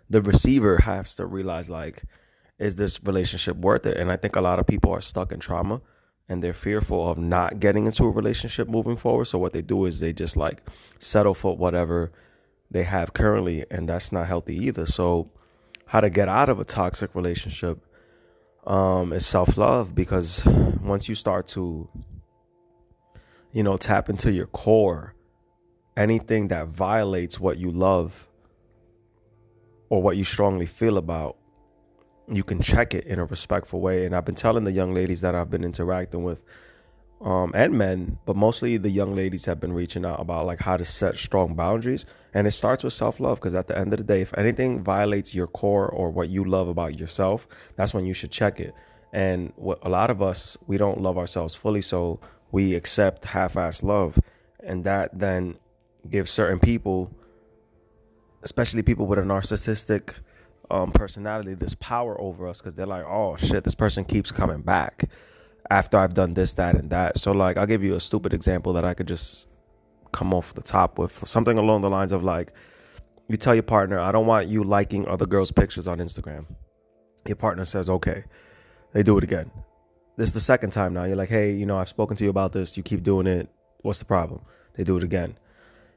the 0.09 0.23
receiver, 0.23 0.79
has 0.79 1.15
to 1.17 1.27
realize 1.27 1.69
like, 1.69 2.05
is 2.59 2.77
this 2.77 3.03
relationship 3.03 3.57
worth 3.57 3.85
it? 3.85 3.97
And 3.97 4.11
I 4.11 4.17
think 4.17 4.37
a 4.37 4.41
lot 4.41 4.59
of 4.59 4.67
people 4.67 4.93
are 4.93 5.01
stuck 5.01 5.33
in 5.33 5.41
trauma 5.41 5.83
and 6.29 6.43
they're 6.43 6.55
fearful 6.55 7.11
of 7.11 7.19
not 7.19 7.61
getting 7.61 7.85
into 7.85 8.05
a 8.05 8.11
relationship 8.11 8.69
moving 8.69 8.97
forward. 8.97 9.27
So 9.27 9.39
what 9.39 9.53
they 9.53 9.61
do 9.61 9.85
is 9.85 10.01
they 10.01 10.13
just 10.15 10.37
like 10.37 10.63
settle 10.99 11.35
for 11.35 11.57
whatever 11.57 12.13
they 12.71 12.85
have 12.85 13.13
currently, 13.13 13.65
and 13.71 13.89
that's 13.89 14.11
not 14.11 14.27
healthy 14.27 14.57
either. 14.57 14.87
So, 14.87 15.31
how 15.87 16.01
to 16.01 16.11
get 16.11 16.29
out 16.29 16.49
of 16.49 16.59
a 16.59 16.65
toxic 16.65 17.15
relationship 17.15 17.79
um, 18.67 19.13
is 19.13 19.27
self 19.27 19.57
love 19.57 19.95
because 19.95 20.45
once 20.83 21.09
you 21.09 21.15
start 21.15 21.47
to, 21.49 21.89
you 23.53 23.63
know, 23.63 23.77
tap 23.77 24.09
into 24.09 24.33
your 24.33 24.47
core, 24.47 25.15
anything 25.97 26.49
that 26.49 26.69
violates 26.69 27.39
what 27.39 27.59
you 27.59 27.71
love 27.71 28.29
or 29.89 30.03
what 30.03 30.17
you 30.17 30.25
strongly 30.25 30.67
feel 30.67 30.97
about, 30.99 31.37
you 32.29 32.43
can 32.43 32.61
check 32.61 32.95
it 32.95 33.05
in 33.05 33.19
a 33.19 33.25
respectful 33.25 33.81
way. 33.81 34.07
And 34.07 34.15
I've 34.15 34.25
been 34.25 34.35
telling 34.35 34.65
the 34.65 34.73
young 34.73 34.95
ladies 34.95 35.21
that 35.21 35.35
I've 35.35 35.51
been 35.51 35.65
interacting 35.65 36.25
with 36.25 36.43
um, 37.25 37.53
and 37.55 37.73
men, 37.73 38.19
but 38.27 38.37
mostly 38.37 38.77
the 38.77 38.91
young 38.91 39.17
ladies 39.17 39.47
have 39.47 39.59
been 39.59 39.73
reaching 39.73 40.05
out 40.05 40.21
about 40.21 40.45
like 40.45 40.61
how 40.61 40.77
to 40.77 40.85
set 40.85 41.17
strong 41.17 41.55
boundaries. 41.55 42.05
And 42.35 42.47
it 42.47 42.51
starts 42.51 42.85
with 42.85 42.93
self 42.93 43.19
love 43.19 43.39
because 43.39 43.55
at 43.55 43.67
the 43.67 43.77
end 43.79 43.95
of 43.95 43.99
the 43.99 44.05
day, 44.05 44.21
if 44.21 44.37
anything 44.37 44.85
violates 44.85 45.35
your 45.35 45.47
core 45.47 45.89
or 45.89 46.11
what 46.11 46.29
you 46.29 46.45
love 46.45 46.69
about 46.69 46.99
yourself, 46.99 47.49
that's 47.77 47.95
when 47.95 48.05
you 48.05 48.13
should 48.13 48.31
check 48.31 48.61
it. 48.61 48.75
And 49.11 49.55
what 49.57 49.79
a 49.83 49.89
lot 49.89 50.11
of 50.11 50.21
us, 50.21 50.59
we 50.67 50.77
don't 50.77 51.01
love 51.01 51.17
ourselves 51.17 51.55
fully, 51.55 51.81
so 51.81 52.21
we 52.53 52.75
accept 52.75 53.25
half 53.25 53.55
assed 53.55 53.83
love. 53.83 54.19
And 54.63 54.85
that 54.85 55.19
then 55.19 55.57
gives 56.11 56.31
certain 56.31 56.59
people, 56.59 57.11
especially 58.43 58.83
people 58.83 59.07
with 59.07 59.19
a 59.19 59.23
narcissistic 59.23 60.13
um, 60.71 60.93
personality, 60.93 61.55
this 61.55 61.75
power 61.77 62.21
over 62.21 62.49
us 62.49 62.59
because 62.59 62.75
they're 62.75 62.85
like, 62.85 63.07
oh 63.07 63.37
shit, 63.37 63.65
this 63.65 63.75
person 63.75 64.05
keeps 64.05 64.31
coming 64.31 64.61
back 64.61 65.09
after 65.71 65.99
I've 65.99 66.15
done 66.15 66.35
this, 66.35 66.53
that, 66.55 66.75
and 66.75 66.91
that. 66.91 67.19
So 67.19 67.33
like 67.33 67.57
I'll 67.57 67.67
give 67.67 67.83
you 67.83 67.95
a 67.95 68.01
stupid 68.01 68.33
example 68.33 68.73
that 68.75 68.85
I 68.85 68.95
could 68.95 69.09
just 69.09 69.47
come 70.13 70.33
off 70.33 70.55
the 70.55 70.63
top 70.63 70.99
with 70.99 71.27
something 71.27 71.59
along 71.59 71.81
the 71.81 71.91
lines 71.91 72.13
of 72.13 72.23
like 72.23 72.53
you 73.29 73.37
tell 73.37 73.55
your 73.55 73.63
partner, 73.63 73.99
I 73.99 74.13
don't 74.13 74.27
want 74.27 74.49
you 74.49 74.63
liking 74.63 75.09
other 75.09 75.27
girls' 75.27 75.51
pictures 75.51 75.89
on 75.89 75.99
Instagram. 75.99 76.47
Your 77.27 77.37
partner 77.37 77.65
says, 77.65 77.89
okay. 77.89 78.25
They 78.93 79.03
do 79.03 79.19
it 79.19 79.25
again. 79.25 79.51
This 80.17 80.29
is 80.29 80.35
the 80.35 80.41
second 80.41 80.71
time 80.71 80.95
now. 80.95 81.05
You're 81.05 81.17
like, 81.17 81.29
hey, 81.29 81.53
you 81.53 81.67
know, 81.67 81.79
I've 81.79 81.89
spoken 81.89 82.17
to 82.19 82.25
you 82.25 82.31
about 82.31 82.53
this. 82.53 82.77
You 82.77 82.83
keep 82.83 83.03
doing 83.03 83.27
it. 83.27 83.49
What's 83.81 83.99
the 83.99 84.05
problem? 84.05 84.43
They 84.75 84.85
do 84.85 84.97
it 84.97 85.03
again. 85.03 85.37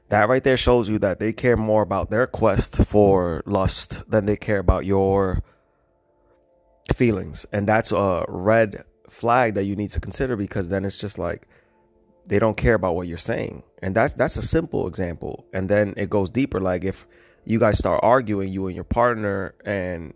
That 0.08 0.28
right 0.28 0.42
there 0.42 0.56
shows 0.56 0.88
you 0.88 0.98
that 1.00 1.20
they 1.20 1.32
care 1.32 1.56
more 1.56 1.82
about 1.82 2.10
their 2.10 2.26
quest 2.26 2.76
for 2.76 3.42
lust 3.46 4.10
than 4.10 4.26
they 4.26 4.36
care 4.36 4.58
about 4.58 4.86
your 4.86 5.42
feelings. 6.94 7.46
And 7.52 7.68
that's 7.68 7.92
a 7.92 8.24
red 8.26 8.84
flag 9.08 9.54
that 9.54 9.64
you 9.64 9.76
need 9.76 9.90
to 9.90 10.00
consider 10.00 10.36
because 10.36 10.68
then 10.68 10.84
it's 10.84 10.98
just 10.98 11.18
like 11.18 11.48
they 12.28 12.38
don't 12.38 12.56
care 12.56 12.74
about 12.74 12.94
what 12.94 13.08
you're 13.08 13.18
saying. 13.18 13.62
And 13.82 13.94
that's 13.94 14.12
that's 14.12 14.36
a 14.36 14.42
simple 14.42 14.86
example. 14.86 15.46
And 15.52 15.68
then 15.68 15.94
it 15.96 16.10
goes 16.10 16.30
deeper 16.30 16.60
like 16.60 16.84
if 16.84 17.06
you 17.44 17.58
guys 17.58 17.78
start 17.78 18.00
arguing 18.02 18.52
you 18.52 18.66
and 18.66 18.74
your 18.74 18.84
partner 18.84 19.54
and 19.64 20.12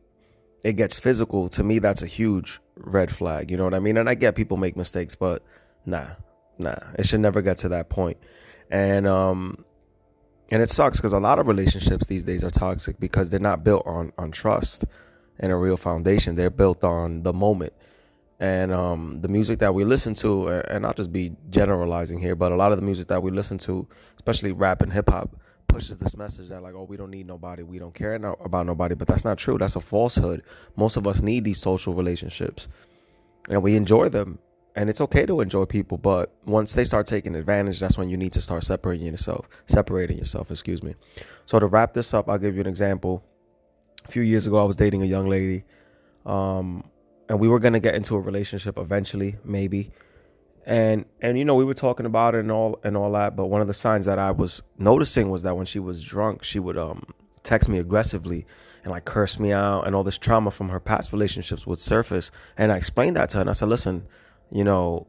it 0.62 0.74
gets 0.74 0.98
physical, 0.98 1.48
to 1.48 1.64
me 1.64 1.78
that's 1.78 2.02
a 2.02 2.06
huge 2.06 2.60
red 2.76 3.14
flag, 3.14 3.50
you 3.50 3.56
know 3.56 3.64
what 3.64 3.74
I 3.74 3.80
mean? 3.80 3.96
And 3.96 4.08
I 4.08 4.14
get 4.14 4.34
people 4.34 4.56
make 4.58 4.76
mistakes, 4.76 5.14
but 5.14 5.42
nah. 5.86 6.08
Nah. 6.58 6.76
It 6.98 7.06
should 7.06 7.20
never 7.20 7.40
get 7.40 7.56
to 7.58 7.70
that 7.70 7.88
point. 7.88 8.18
And 8.70 9.06
um 9.06 9.64
and 10.50 10.62
it 10.62 10.68
sucks 10.68 10.98
because 10.98 11.14
a 11.14 11.18
lot 11.18 11.38
of 11.38 11.46
relationships 11.46 12.04
these 12.06 12.24
days 12.24 12.44
are 12.44 12.50
toxic 12.50 13.00
because 13.00 13.30
they're 13.30 13.40
not 13.40 13.64
built 13.64 13.86
on 13.86 14.12
on 14.18 14.32
trust 14.32 14.84
and 15.38 15.50
a 15.50 15.56
real 15.56 15.78
foundation. 15.78 16.34
They're 16.34 16.50
built 16.50 16.84
on 16.84 17.22
the 17.22 17.32
moment 17.32 17.72
and 18.42 18.72
um, 18.72 19.20
the 19.20 19.28
music 19.28 19.60
that 19.60 19.72
we 19.72 19.84
listen 19.84 20.14
to, 20.14 20.48
and 20.48 20.84
I'll 20.84 20.92
just 20.94 21.12
be 21.12 21.30
generalizing 21.50 22.18
here, 22.18 22.34
but 22.34 22.50
a 22.50 22.56
lot 22.56 22.72
of 22.72 22.78
the 22.80 22.84
music 22.84 23.06
that 23.06 23.22
we 23.22 23.30
listen 23.30 23.56
to, 23.58 23.86
especially 24.16 24.50
rap 24.50 24.82
and 24.82 24.92
hip 24.92 25.10
hop, 25.10 25.36
pushes 25.68 25.98
this 25.98 26.16
message 26.16 26.48
that 26.48 26.60
like, 26.60 26.74
oh, 26.74 26.82
we 26.82 26.96
don't 26.96 27.12
need 27.12 27.24
nobody, 27.24 27.62
we 27.62 27.78
don't 27.78 27.94
care 27.94 28.18
no- 28.18 28.36
about 28.44 28.66
nobody, 28.66 28.96
but 28.96 29.06
that's 29.06 29.24
not 29.24 29.38
true. 29.38 29.58
That's 29.58 29.76
a 29.76 29.80
falsehood. 29.80 30.42
Most 30.74 30.96
of 30.96 31.06
us 31.06 31.22
need 31.22 31.44
these 31.44 31.60
social 31.60 31.94
relationships, 31.94 32.66
and 33.48 33.62
we 33.62 33.76
enjoy 33.76 34.08
them, 34.08 34.40
and 34.74 34.90
it's 34.90 35.00
okay 35.02 35.24
to 35.24 35.40
enjoy 35.40 35.64
people, 35.64 35.96
but 35.96 36.34
once 36.44 36.72
they 36.72 36.82
start 36.82 37.06
taking 37.06 37.36
advantage, 37.36 37.78
that's 37.78 37.96
when 37.96 38.10
you 38.10 38.16
need 38.16 38.32
to 38.32 38.40
start 38.40 38.64
separating 38.64 39.06
yourself, 39.06 39.48
separating 39.66 40.18
yourself. 40.18 40.50
Excuse 40.50 40.82
me. 40.82 40.96
So 41.46 41.60
to 41.60 41.66
wrap 41.66 41.94
this 41.94 42.12
up, 42.12 42.28
I'll 42.28 42.38
give 42.38 42.56
you 42.56 42.62
an 42.62 42.66
example. 42.66 43.22
A 44.04 44.10
few 44.10 44.22
years 44.22 44.48
ago, 44.48 44.58
I 44.58 44.64
was 44.64 44.74
dating 44.74 45.02
a 45.02 45.06
young 45.06 45.28
lady. 45.28 45.62
Um, 46.26 46.82
and 47.28 47.40
we 47.40 47.48
were 47.48 47.58
gonna 47.58 47.80
get 47.80 47.94
into 47.94 48.14
a 48.16 48.20
relationship 48.20 48.78
eventually, 48.78 49.36
maybe. 49.44 49.90
And 50.64 51.06
and 51.20 51.38
you 51.38 51.44
know 51.44 51.54
we 51.54 51.64
were 51.64 51.74
talking 51.74 52.06
about 52.06 52.34
it 52.34 52.40
and 52.40 52.52
all 52.52 52.78
and 52.84 52.96
all 52.96 53.12
that, 53.12 53.34
but 53.36 53.46
one 53.46 53.60
of 53.60 53.66
the 53.66 53.74
signs 53.74 54.06
that 54.06 54.18
I 54.18 54.30
was 54.30 54.62
noticing 54.78 55.30
was 55.30 55.42
that 55.42 55.56
when 55.56 55.66
she 55.66 55.78
was 55.78 56.02
drunk, 56.02 56.44
she 56.44 56.58
would 56.58 56.78
um 56.78 57.04
text 57.42 57.68
me 57.68 57.78
aggressively 57.78 58.46
and 58.84 58.92
like 58.92 59.04
curse 59.04 59.38
me 59.38 59.52
out, 59.52 59.86
and 59.86 59.94
all 59.94 60.04
this 60.04 60.18
trauma 60.18 60.50
from 60.50 60.68
her 60.68 60.80
past 60.80 61.12
relationships 61.12 61.66
would 61.66 61.78
surface. 61.80 62.30
And 62.56 62.70
I 62.72 62.76
explained 62.76 63.16
that 63.16 63.30
to 63.30 63.38
her, 63.38 63.40
and 63.40 63.50
I 63.50 63.54
said, 63.54 63.68
"Listen, 63.68 64.06
you 64.50 64.64
know, 64.64 65.06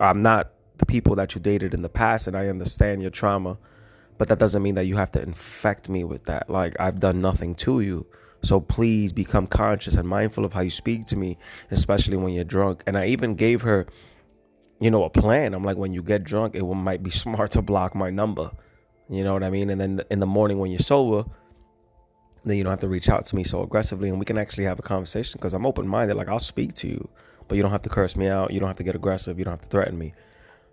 I'm 0.00 0.22
not 0.22 0.50
the 0.78 0.86
people 0.86 1.14
that 1.16 1.34
you 1.34 1.40
dated 1.40 1.72
in 1.72 1.82
the 1.82 1.88
past, 1.88 2.26
and 2.26 2.36
I 2.36 2.48
understand 2.48 3.00
your 3.00 3.10
trauma, 3.10 3.58
but 4.18 4.28
that 4.28 4.38
doesn't 4.38 4.62
mean 4.62 4.74
that 4.74 4.86
you 4.86 4.96
have 4.96 5.10
to 5.12 5.22
infect 5.22 5.88
me 5.88 6.04
with 6.04 6.24
that. 6.24 6.50
Like 6.50 6.74
I've 6.80 6.98
done 7.00 7.18
nothing 7.20 7.54
to 7.56 7.80
you." 7.80 8.06
So 8.42 8.60
please 8.60 9.12
become 9.12 9.46
conscious 9.46 9.94
and 9.94 10.08
mindful 10.08 10.44
of 10.44 10.52
how 10.52 10.60
you 10.60 10.70
speak 10.70 11.06
to 11.06 11.16
me, 11.16 11.38
especially 11.70 12.16
when 12.16 12.32
you're 12.32 12.44
drunk. 12.44 12.82
And 12.86 12.96
I 12.96 13.06
even 13.06 13.34
gave 13.34 13.62
her, 13.62 13.86
you 14.78 14.90
know, 14.90 15.04
a 15.04 15.10
plan. 15.10 15.54
I'm 15.54 15.64
like, 15.64 15.76
when 15.76 15.92
you 15.92 16.02
get 16.02 16.24
drunk, 16.24 16.54
it 16.54 16.62
might 16.62 17.02
be 17.02 17.10
smart 17.24 17.52
to 17.52 17.62
block 17.62 17.94
my 17.94 18.10
number. 18.10 18.50
You 19.08 19.24
know 19.24 19.32
what 19.32 19.42
I 19.42 19.50
mean? 19.50 19.70
And 19.70 19.80
then 19.80 20.00
in 20.10 20.20
the 20.20 20.26
morning 20.26 20.58
when 20.58 20.70
you're 20.70 20.80
sober, 20.80 21.28
then 22.44 22.56
you 22.56 22.64
don't 22.64 22.70
have 22.70 22.80
to 22.80 22.88
reach 22.88 23.08
out 23.08 23.26
to 23.26 23.36
me 23.36 23.42
so 23.42 23.62
aggressively 23.62 24.08
and 24.08 24.18
we 24.18 24.24
can 24.24 24.38
actually 24.38 24.64
have 24.64 24.78
a 24.78 24.82
conversation 24.82 25.38
because 25.38 25.54
I'm 25.54 25.66
open 25.66 25.86
minded. 25.86 26.16
Like, 26.16 26.28
I'll 26.28 26.38
speak 26.38 26.74
to 26.74 26.88
you, 26.88 27.08
but 27.48 27.56
you 27.56 27.62
don't 27.62 27.72
have 27.72 27.82
to 27.82 27.88
curse 27.88 28.16
me 28.16 28.28
out. 28.28 28.52
You 28.52 28.60
don't 28.60 28.68
have 28.68 28.76
to 28.76 28.84
get 28.84 28.94
aggressive. 28.94 29.38
You 29.38 29.44
don't 29.44 29.52
have 29.52 29.62
to 29.62 29.68
threaten 29.68 29.98
me. 29.98 30.14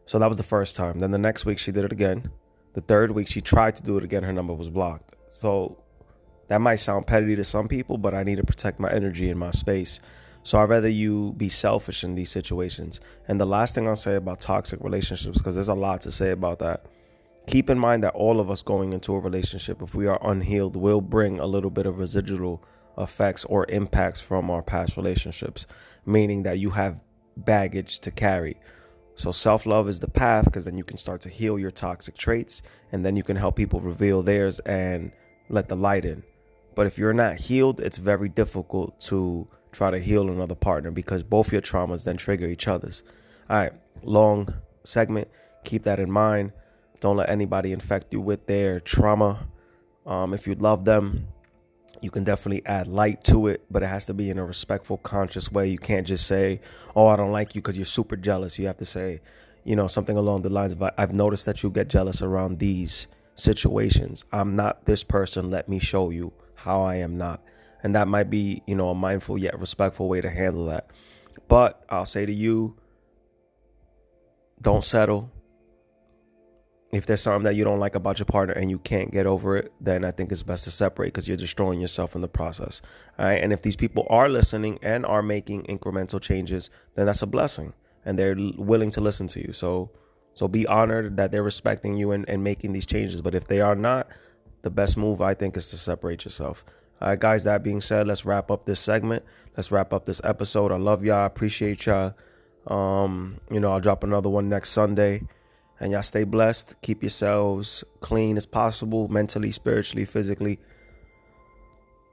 So 0.05 0.19
that 0.19 0.27
was 0.27 0.37
the 0.37 0.43
first 0.43 0.75
time. 0.75 0.99
Then 0.99 1.11
the 1.11 1.17
next 1.17 1.45
week, 1.45 1.57
she 1.57 1.71
did 1.71 1.85
it 1.85 1.91
again. 1.91 2.29
The 2.73 2.81
third 2.81 3.11
week, 3.11 3.27
she 3.27 3.41
tried 3.41 3.75
to 3.77 3.83
do 3.83 3.97
it 3.97 4.03
again. 4.03 4.23
Her 4.23 4.33
number 4.33 4.53
was 4.53 4.69
blocked. 4.69 5.15
So 5.29 5.82
that 6.47 6.61
might 6.61 6.75
sound 6.75 7.07
petty 7.07 7.35
to 7.35 7.43
some 7.43 7.67
people, 7.67 7.97
but 7.97 8.13
I 8.13 8.23
need 8.23 8.37
to 8.37 8.43
protect 8.43 8.79
my 8.79 8.91
energy 8.91 9.29
and 9.29 9.39
my 9.39 9.51
space. 9.51 9.99
So 10.43 10.59
I'd 10.59 10.69
rather 10.69 10.89
you 10.89 11.33
be 11.37 11.47
selfish 11.47 12.03
in 12.03 12.15
these 12.15 12.29
situations. 12.29 12.99
And 13.27 13.39
the 13.39 13.45
last 13.45 13.75
thing 13.75 13.87
I'll 13.87 13.95
say 13.95 14.15
about 14.15 14.41
toxic 14.41 14.83
relationships, 14.83 15.37
because 15.37 15.55
there's 15.55 15.69
a 15.69 15.73
lot 15.73 16.01
to 16.01 16.11
say 16.11 16.31
about 16.31 16.59
that. 16.59 16.85
Keep 17.47 17.69
in 17.69 17.79
mind 17.79 18.03
that 18.03 18.13
all 18.13 18.39
of 18.39 18.51
us 18.51 18.61
going 18.61 18.93
into 18.93 19.13
a 19.15 19.19
relationship, 19.19 19.81
if 19.81 19.95
we 19.95 20.07
are 20.07 20.19
unhealed, 20.21 20.75
will 20.75 21.01
bring 21.01 21.39
a 21.39 21.45
little 21.45 21.69
bit 21.69 21.85
of 21.85 21.97
residual 21.97 22.63
effects 22.97 23.45
or 23.45 23.69
impacts 23.69 24.19
from 24.19 24.49
our 24.49 24.61
past 24.61 24.97
relationships, 24.97 25.65
meaning 26.05 26.43
that 26.43 26.59
you 26.59 26.71
have 26.71 26.99
baggage 27.37 27.99
to 27.99 28.11
carry. 28.11 28.57
So 29.15 29.31
self 29.31 29.65
love 29.65 29.87
is 29.87 29.99
the 29.99 30.07
path 30.07 30.45
because 30.45 30.65
then 30.65 30.77
you 30.77 30.83
can 30.83 30.97
start 30.97 31.21
to 31.21 31.29
heal 31.29 31.59
your 31.59 31.71
toxic 31.71 32.17
traits 32.17 32.61
and 32.91 33.05
then 33.05 33.15
you 33.15 33.23
can 33.23 33.35
help 33.35 33.55
people 33.55 33.79
reveal 33.79 34.23
theirs 34.23 34.59
and 34.59 35.11
let 35.49 35.67
the 35.69 35.75
light 35.75 36.05
in. 36.05 36.23
But 36.75 36.87
if 36.87 36.97
you're 36.97 37.13
not 37.13 37.35
healed, 37.35 37.79
it's 37.79 37.97
very 37.97 38.29
difficult 38.29 38.99
to 39.01 39.47
try 39.71 39.91
to 39.91 39.99
heal 39.99 40.29
another 40.29 40.55
partner 40.55 40.91
because 40.91 41.23
both 41.23 41.51
your 41.51 41.61
traumas 41.61 42.03
then 42.03 42.17
trigger 42.17 42.47
each 42.47 42.67
other's. 42.67 43.03
All 43.49 43.57
right, 43.57 43.73
long 44.03 44.53
segment. 44.83 45.27
Keep 45.63 45.83
that 45.83 45.99
in 45.99 46.11
mind. 46.11 46.51
Don't 46.99 47.17
let 47.17 47.29
anybody 47.29 47.71
infect 47.73 48.13
you 48.13 48.21
with 48.21 48.45
their 48.47 48.79
trauma. 48.79 49.47
Um, 50.05 50.33
if 50.33 50.47
you 50.47 50.55
love 50.55 50.85
them, 50.85 51.27
you 52.01 52.11
can 52.11 52.23
definitely 52.23 52.65
add 52.65 52.87
light 52.87 53.23
to 53.25 53.47
it, 53.47 53.63
but 53.71 53.83
it 53.83 53.87
has 53.87 54.05
to 54.05 54.13
be 54.13 54.29
in 54.29 54.37
a 54.37 54.45
respectful, 54.45 54.97
conscious 54.97 55.51
way. 55.51 55.69
You 55.69 55.77
can't 55.77 56.05
just 56.05 56.27
say, 56.27 56.59
"Oh, 56.95 57.07
I 57.07 57.15
don't 57.15 57.31
like 57.31 57.55
you" 57.55 57.61
because 57.61 57.77
you're 57.77 57.85
super 57.85 58.17
jealous. 58.17 58.59
You 58.59 58.67
have 58.67 58.77
to 58.77 58.85
say, 58.85 59.21
you 59.63 59.75
know, 59.75 59.87
something 59.87 60.17
along 60.17 60.41
the 60.41 60.49
lines 60.49 60.73
of, 60.73 60.83
"I've 60.97 61.13
noticed 61.13 61.45
that 61.45 61.63
you 61.63 61.69
get 61.69 61.87
jealous 61.87 62.21
around 62.21 62.59
these 62.59 63.07
situations. 63.35 64.25
I'm 64.31 64.55
not 64.55 64.85
this 64.85 65.03
person. 65.03 65.49
Let 65.49 65.69
me 65.69 65.79
show 65.79 66.09
you 66.09 66.33
how 66.63 66.81
I 66.81 66.95
am 66.95 67.17
not." 67.17 67.41
And 67.83 67.95
that 67.95 68.07
might 68.07 68.29
be, 68.29 68.63
you 68.65 68.75
know, 68.75 68.89
a 68.89 68.95
mindful 68.95 69.37
yet 69.37 69.59
respectful 69.59 70.07
way 70.07 70.21
to 70.21 70.29
handle 70.29 70.65
that. 70.67 70.89
But 71.47 71.83
I'll 71.89 72.05
say 72.05 72.25
to 72.25 72.33
you, 72.33 72.77
don't 74.61 74.83
settle 74.83 75.31
if 76.93 77.07
there's 77.07 77.21
something 77.21 77.43
that 77.43 77.55
you 77.55 77.63
don't 77.63 77.79
like 77.79 77.95
about 77.95 78.19
your 78.19 78.27
partner 78.27 78.53
and 78.53 78.69
you 78.69 78.77
can't 78.77 79.11
get 79.11 79.25
over 79.25 79.57
it, 79.57 79.73
then 79.81 80.05
I 80.05 80.11
think 80.11 80.31
it's 80.31 80.43
best 80.43 80.63
to 80.65 80.71
separate 80.71 81.07
because 81.07 81.27
you're 81.27 81.35
destroying 81.35 81.81
yourself 81.81 82.13
in 82.13 82.21
the 82.21 82.27
process. 82.27 82.83
All 83.17 83.25
right. 83.25 83.43
And 83.43 83.51
if 83.51 83.63
these 83.63 83.75
people 83.75 84.05
are 84.11 84.29
listening 84.29 84.77
and 84.83 85.03
are 85.03 85.23
making 85.23 85.63
incremental 85.63 86.21
changes, 86.21 86.69
then 86.93 87.07
that's 87.07 87.23
a 87.23 87.27
blessing 87.27 87.73
and 88.05 88.19
they're 88.19 88.35
willing 88.57 88.91
to 88.91 89.01
listen 89.01 89.27
to 89.29 89.41
you. 89.41 89.53
So, 89.53 89.89
so 90.35 90.47
be 90.47 90.67
honored 90.67 91.17
that 91.17 91.31
they're 91.31 91.41
respecting 91.41 91.97
you 91.97 92.11
and, 92.11 92.29
and 92.29 92.43
making 92.43 92.73
these 92.73 92.85
changes. 92.85 93.21
But 93.21 93.33
if 93.33 93.47
they 93.47 93.59
are 93.59 93.75
not, 93.75 94.07
the 94.63 94.69
best 94.69 94.97
move 94.97 95.21
I 95.21 95.35
think 95.35 95.55
is 95.55 95.69
to 95.69 95.77
separate 95.77 96.25
yourself. 96.25 96.65
All 97.01 97.09
right, 97.09 97.19
guys, 97.19 97.43
that 97.43 97.63
being 97.63 97.81
said, 97.81 98.07
let's 98.07 98.25
wrap 98.25 98.49
up 98.49 98.65
this 98.65 98.79
segment. 98.79 99.23
Let's 99.55 99.71
wrap 99.71 99.93
up 99.93 100.05
this 100.05 100.21
episode. 100.23 100.71
I 100.71 100.77
love 100.77 101.03
y'all. 101.03 101.19
I 101.19 101.25
appreciate 101.25 101.85
y'all. 101.85 102.13
Um, 102.65 103.39
you 103.51 103.59
know, 103.59 103.73
I'll 103.73 103.81
drop 103.81 104.03
another 104.03 104.29
one 104.29 104.49
next 104.49 104.69
Sunday. 104.71 105.23
And 105.79 105.91
y'all 105.91 106.01
stay 106.01 106.23
blessed. 106.23 106.75
Keep 106.81 107.03
yourselves 107.03 107.83
clean 107.99 108.37
as 108.37 108.45
possible, 108.45 109.09
mentally, 109.09 109.51
spiritually, 109.51 110.05
physically. 110.05 110.59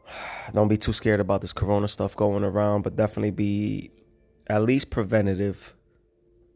Don't 0.52 0.68
be 0.68 0.76
too 0.76 0.92
scared 0.92 1.20
about 1.20 1.40
this 1.40 1.52
corona 1.52 1.86
stuff 1.86 2.16
going 2.16 2.42
around, 2.42 2.82
but 2.82 2.96
definitely 2.96 3.30
be 3.30 3.92
at 4.48 4.64
least 4.64 4.90
preventative 4.90 5.76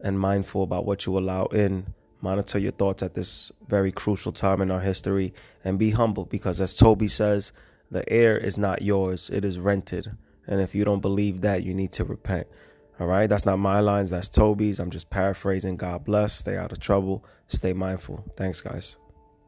and 0.00 0.18
mindful 0.18 0.64
about 0.64 0.84
what 0.84 1.06
you 1.06 1.16
allow 1.16 1.44
in. 1.46 1.94
Monitor 2.24 2.58
your 2.58 2.72
thoughts 2.72 3.02
at 3.02 3.12
this 3.12 3.52
very 3.68 3.92
crucial 3.92 4.32
time 4.32 4.62
in 4.62 4.70
our 4.70 4.80
history 4.80 5.34
and 5.62 5.78
be 5.78 5.90
humble 5.90 6.24
because, 6.24 6.58
as 6.58 6.74
Toby 6.74 7.06
says, 7.06 7.52
the 7.90 8.10
air 8.10 8.38
is 8.38 8.56
not 8.56 8.80
yours, 8.80 9.28
it 9.30 9.44
is 9.44 9.58
rented. 9.58 10.10
And 10.46 10.58
if 10.58 10.74
you 10.74 10.86
don't 10.86 11.02
believe 11.02 11.42
that, 11.42 11.64
you 11.64 11.74
need 11.74 11.92
to 11.92 12.04
repent. 12.04 12.46
All 12.98 13.06
right, 13.06 13.28
that's 13.28 13.44
not 13.44 13.58
my 13.58 13.80
lines, 13.80 14.08
that's 14.08 14.30
Toby's. 14.30 14.80
I'm 14.80 14.90
just 14.90 15.10
paraphrasing. 15.10 15.76
God 15.76 16.06
bless. 16.06 16.32
Stay 16.32 16.56
out 16.56 16.72
of 16.72 16.80
trouble. 16.80 17.26
Stay 17.46 17.74
mindful. 17.74 18.24
Thanks, 18.38 18.62
guys. 18.62 18.96